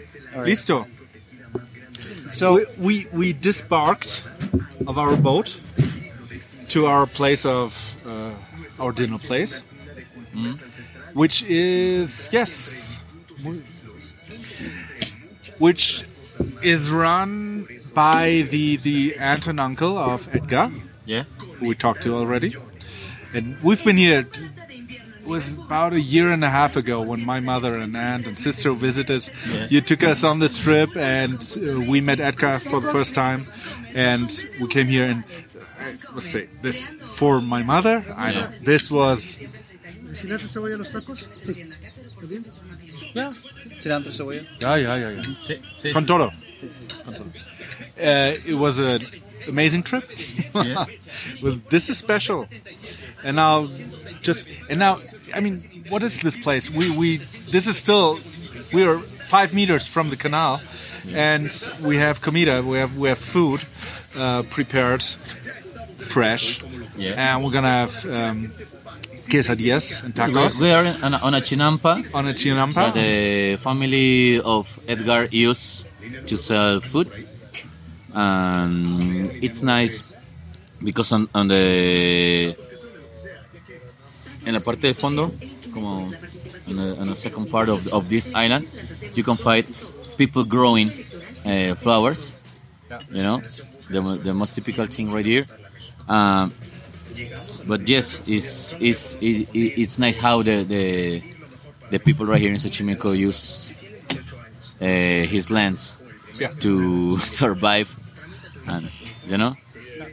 [0.45, 0.85] listo.
[2.29, 4.23] So We we disembarked
[4.85, 5.59] of our boat
[6.69, 8.31] to our place of uh,
[8.79, 9.63] our dinner place,
[11.13, 13.03] which is yes,
[15.59, 16.03] which
[16.61, 17.67] is run
[17.97, 20.69] by the the aunt and uncle of Edgar.
[21.05, 21.23] Yeah.
[21.57, 22.53] who we talked to already.
[23.33, 24.19] And we've been here.
[24.19, 28.37] It was about a year and a half ago when my mother and aunt and
[28.37, 29.21] sister visited.
[29.51, 29.67] Yeah.
[29.69, 33.41] You took us on this trip, and uh, we met Edgar for the first time.
[33.95, 34.29] And
[34.61, 38.05] we came here, and uh, let's say this for my mother.
[38.15, 39.41] I know this was
[40.13, 41.27] ¿Cilantro, cebolla, los tacos?
[41.43, 41.53] Sí.
[42.21, 42.45] ¿Está bien?
[43.79, 44.43] cilantro cebolla.
[44.59, 46.31] yeah yeah yeah yeah con todo.
[47.99, 49.05] Uh, it was an
[49.47, 50.03] amazing trip.
[50.53, 52.47] well, this is special,
[53.23, 53.67] and now
[54.21, 54.99] just and now
[55.33, 56.69] I mean, what is this place?
[56.69, 57.17] We we
[57.51, 58.19] this is still
[58.73, 60.61] we are five meters from the canal,
[61.13, 61.49] and
[61.85, 62.61] we have comida.
[62.63, 63.61] We have we have food
[64.17, 65.03] uh, prepared,
[65.97, 66.61] fresh,
[66.97, 67.13] Yeah.
[67.35, 68.51] and we're gonna have um,
[69.29, 72.93] quesadillas and tacos we are on a, on a chinampa on a chinampa.
[72.93, 75.85] the family of Edgar used
[76.27, 77.07] to sell food.
[78.21, 80.01] And it's nice
[80.83, 82.55] because on, on the
[84.45, 85.31] en la parte fondo,
[85.71, 86.11] como
[86.67, 88.65] in the, second part of, of this island,
[89.13, 89.65] you can find
[90.17, 90.91] people growing
[91.45, 92.33] uh, flowers.
[93.11, 93.41] You know,
[93.91, 95.45] the, the most typical thing right here.
[96.07, 96.51] Um,
[97.67, 101.21] but yes, it's it's it, it- it's nice how the, the
[101.91, 103.73] the people right here in Xochimilco use
[104.81, 105.97] uh, his lands
[106.39, 106.49] Yeah.
[106.61, 107.89] to survive,
[108.67, 108.89] and
[109.27, 109.55] you know,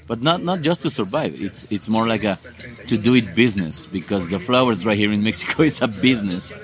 [0.07, 1.41] but not not just to survive.
[1.41, 2.39] It's it's more like a
[2.87, 6.57] to do it business because the flowers right here in Mexico is a business.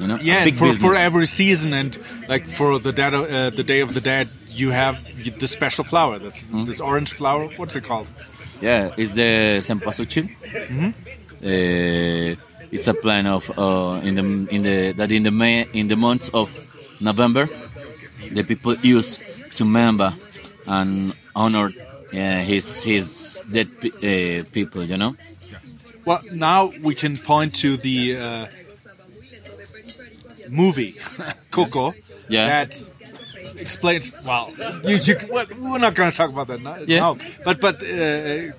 [0.00, 3.80] You know, Yeah, for, for every season and like for the dead, uh, the day
[3.80, 4.94] of the dead, you have
[5.40, 6.18] the special flower.
[6.20, 6.64] That's Hmm?
[6.64, 7.48] this orange flower.
[7.56, 8.08] What's it called?
[8.60, 10.26] Yeah, it's the cempasúchil.
[11.42, 12.34] Uh,
[12.70, 14.24] it's a plant of uh, in the
[14.54, 16.50] in the that in the May, in the months of
[17.00, 17.48] November,
[18.32, 19.18] the people use
[19.54, 20.12] to remember
[20.66, 21.12] and
[21.42, 21.68] honor
[22.12, 22.16] uh,
[22.50, 23.06] his his
[23.54, 24.82] dead uh, people.
[24.90, 25.12] You know.
[26.08, 28.46] Well, now we can point to the uh,
[30.50, 30.92] movie
[31.50, 31.92] Coco.
[32.28, 32.46] Yeah.
[32.48, 32.90] That
[33.56, 34.12] explains.
[34.24, 34.52] Well,
[34.84, 36.76] you, you, we're not going to talk about that now.
[36.86, 37.00] Yeah.
[37.00, 37.16] no.
[37.44, 38.52] But but uh,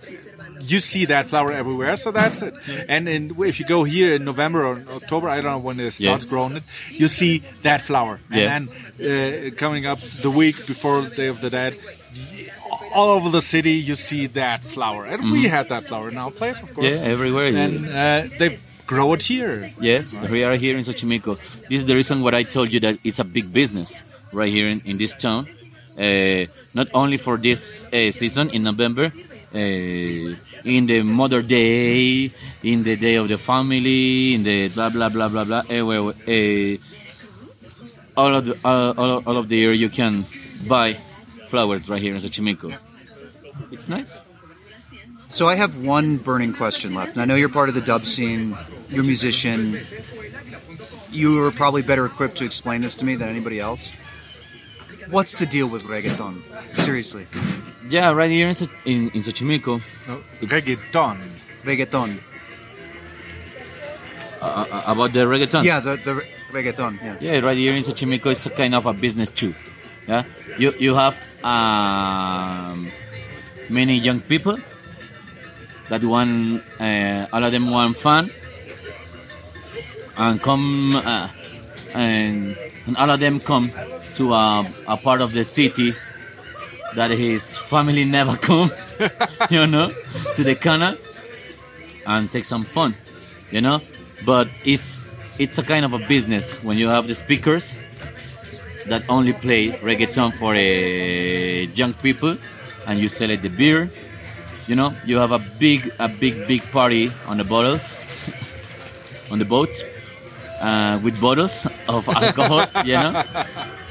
[0.72, 2.54] you see that flower everywhere, so that's it.
[2.88, 5.92] And in, if you go here in November or October, I don't know when it
[5.92, 6.30] starts Yeah.
[6.30, 8.20] growing it, you see that flower.
[8.32, 8.56] Yeah.
[8.56, 11.74] And then uh, coming up the week before Day of the Dead.
[12.94, 16.32] All over the city, you see that flower, and we had that flower in our
[16.32, 16.88] place, of course.
[16.88, 17.04] Mm-hmm.
[17.04, 17.56] Yeah, everywhere.
[17.56, 19.72] And uh, they grow it here.
[19.80, 21.38] Yes, we are here in Xochimilco.
[21.70, 24.68] This is the reason what I told you that it's a big business right here
[24.68, 25.48] in, in this town.
[25.98, 29.12] Uh, not only for this uh, season in November,
[29.54, 32.32] uh, in the Mother Day,
[32.64, 35.64] in the Day of the Family, in the blah blah blah blah blah.
[35.70, 36.78] Uh, uh,
[38.18, 40.26] all of the all, all of the year you can
[40.68, 40.98] buy
[41.50, 42.78] flowers right here in Xochimilco.
[43.72, 44.22] It's nice.
[45.28, 48.02] So I have one burning question left, and I know you're part of the dub
[48.04, 48.56] scene.
[48.90, 49.78] You're a musician.
[51.12, 53.94] You are probably better equipped to explain this to me than anybody else.
[55.10, 56.36] What's the deal with reggaeton?
[56.76, 57.26] Seriously,
[57.90, 61.18] Yeah, right here in, So- in, in Xochimilco, No, It's- reggaeton.
[61.64, 62.20] reggaeton.
[64.42, 65.64] uh, uh, about the reggaeton.
[65.64, 66.14] Yeah, the the
[66.54, 67.02] reggaeton.
[67.04, 67.18] Yeah.
[67.20, 69.54] Yeah, right here in Xochimilco, it's a kind of a business too.
[70.10, 70.24] Yeah,
[70.58, 72.90] you you have um,
[73.70, 74.58] many young people
[75.90, 78.32] that want uh, all of them want fun.
[80.18, 81.30] And come uh,
[81.94, 82.58] and,
[82.88, 83.72] and all of them come
[84.16, 85.94] to a, a part of the city
[86.96, 88.72] that his family never come,
[89.52, 89.94] you know,
[90.34, 90.98] to the canal
[92.08, 92.96] and take some fun,
[93.52, 93.80] you know.
[94.26, 95.06] But it's
[95.38, 97.78] it's a kind of a business when you have the speakers
[98.90, 102.38] that only play reggaeton for uh, young people,
[102.88, 103.90] and you sell it the beer.
[104.68, 108.04] You know, you have a big a big big party on the bottles,
[109.32, 109.84] on the boats,
[110.62, 112.66] uh, with bottles of alcohol.
[112.86, 113.24] you know,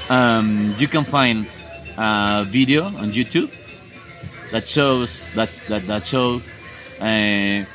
[0.09, 1.47] um, you can find
[1.97, 3.49] a video on YouTube
[4.51, 6.41] that shows that that that shows
[7.01, 7.65] uh,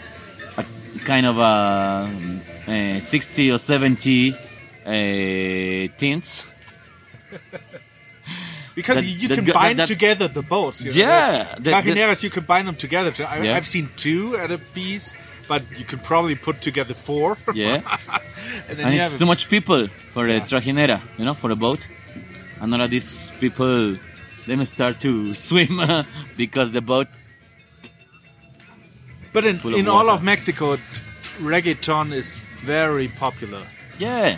[0.57, 0.65] a
[1.05, 2.09] kind of a,
[2.69, 6.54] uh 60 or 70 uh, teens.
[8.75, 10.85] Because That- you that can go- bind that- together the boats.
[10.85, 10.97] You know?
[10.97, 13.13] Yeah, The that- that- you can bind them together.
[13.25, 13.57] I, Yeah.
[13.57, 15.15] I've seen two at a piece,
[15.47, 17.37] but you could probably put together four.
[17.55, 17.81] Yeah.
[18.69, 21.87] and and it's have too much people for a trajinera, you know, for a boat.
[22.61, 23.97] And all of these people,
[24.47, 25.81] they may start to swim
[26.37, 27.07] because the boat.
[29.33, 30.77] But in, in all of Mexico,
[31.41, 33.63] reggaeton is very popular.
[33.99, 34.37] Yeah,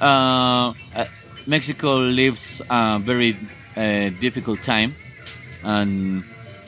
[0.00, 1.04] uh, uh,
[1.46, 3.36] Mexico lives a very
[3.76, 4.94] uh, difficult time,
[5.62, 6.24] and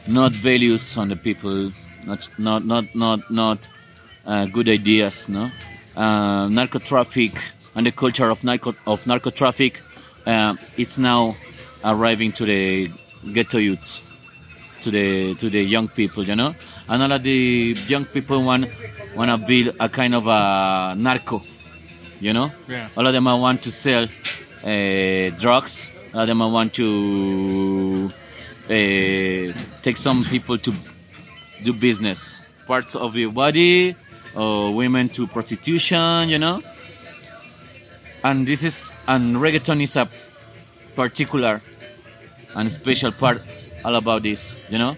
[0.07, 1.73] not values on the people,
[2.07, 3.69] not not not not not
[4.27, 5.51] uh, good ideas, no.
[5.97, 7.33] Uh, narco traffic
[7.75, 9.81] and the culture of narco of narco traffic,
[10.27, 11.35] uh, it's now
[11.85, 12.89] arriving to the
[13.33, 14.01] ghetto youths,
[14.83, 16.55] to the to the young people, you know.
[16.89, 18.67] And all of the young people want
[19.17, 21.43] want to build a kind of a narco,
[22.21, 22.53] you know.
[22.69, 22.89] Yeah.
[22.97, 24.07] All of them want to sell
[24.65, 25.91] uh, drugs.
[26.15, 28.09] Of them want to
[28.65, 29.53] uh,
[29.83, 30.73] take some people to
[31.65, 33.95] do business, parts of your body,
[34.35, 36.63] or women to prostitution, you know.
[38.25, 40.09] And this is and reggaeton is a
[40.97, 41.63] particular
[42.55, 43.43] and special part
[43.85, 44.97] all about this, you know.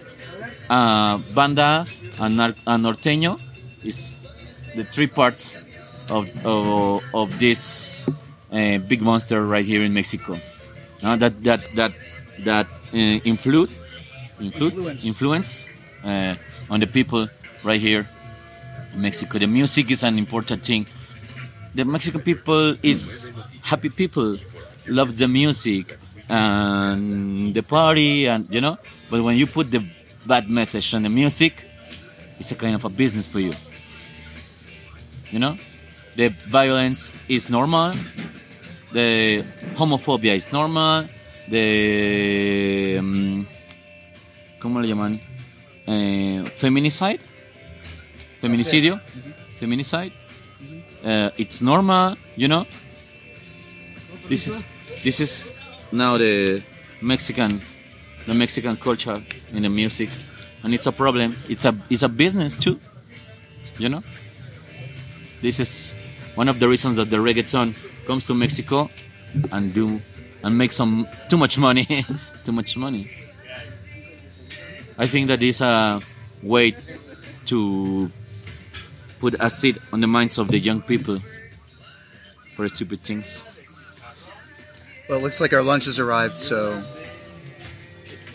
[0.69, 1.85] Uh, banda
[2.19, 3.39] and, and norteño
[3.83, 4.23] is
[4.75, 5.57] the three parts
[6.09, 8.07] of of, of this
[8.51, 10.37] uh, big monster right here in Mexico.
[11.03, 11.91] Uh, that that that
[12.43, 13.69] that uh, influ-
[14.39, 15.67] influ- influence
[16.03, 16.35] uh,
[16.69, 17.27] on the people
[17.63, 18.07] right here
[18.93, 19.39] in Mexico.
[19.39, 20.85] The music is an important thing.
[21.73, 23.31] The Mexican people is
[23.63, 24.37] happy people,
[24.87, 25.97] love the music
[26.29, 28.77] and the party, and you know.
[29.09, 29.83] But when you put the
[30.25, 31.65] bad message on the music,
[32.39, 33.53] it's a kind of a business for you.
[35.31, 35.57] You know,
[36.15, 37.95] the violence is normal,
[38.91, 39.43] the
[39.75, 41.07] homophobia is normal,
[41.47, 43.45] the um,
[44.59, 45.19] ¿cómo le llaman?
[45.87, 47.19] Eh, feminicide,
[48.39, 49.01] feminicidio,
[49.59, 50.11] feminicide.
[51.03, 52.65] Uh, it's normal, you know.
[54.29, 54.63] This is
[55.03, 55.51] this is
[55.91, 56.61] now the
[57.01, 57.61] Mexican
[58.27, 59.21] the Mexican culture
[59.53, 60.09] in the music,
[60.63, 61.35] and it's a problem.
[61.49, 62.79] It's a it's a business too,
[63.79, 64.03] you know.
[65.41, 65.95] This is
[66.35, 67.73] one of the reasons that the reggaeton
[68.11, 68.89] comes to Mexico
[69.53, 70.01] and do
[70.43, 71.85] and make some too much money,
[72.43, 73.07] too much money.
[74.97, 76.01] I think that is a
[76.43, 76.75] way
[77.45, 78.11] to
[79.21, 81.19] put a seed on the minds of the young people
[82.55, 83.61] for stupid things.
[85.07, 86.83] Well, it looks like our lunch has arrived, so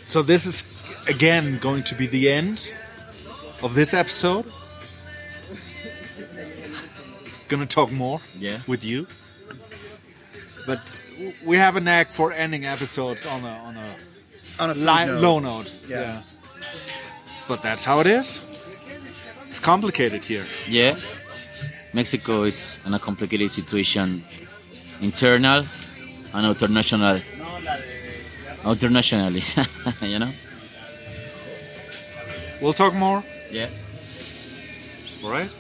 [0.07, 0.65] So this is
[1.07, 2.65] again going to be the end
[3.63, 4.47] of this episode.
[7.49, 8.61] Gonna talk more Yeah.
[8.67, 9.07] with you,
[10.67, 11.03] but
[11.45, 13.89] we have a knack for ending episodes on a on a
[14.63, 15.75] on a li- note, low note.
[15.89, 16.23] Yeah.
[17.49, 18.43] But that's how it is.
[19.49, 20.45] It's complicated here.
[20.69, 20.97] Yeah,
[21.93, 24.25] Mexico is in a complicated situation,
[25.01, 25.65] internal
[26.35, 27.21] and international.
[28.67, 29.43] Internationally,
[30.03, 30.31] you know.
[32.61, 33.23] We'll talk more.
[33.53, 33.69] Yeah.
[35.23, 35.51] All right.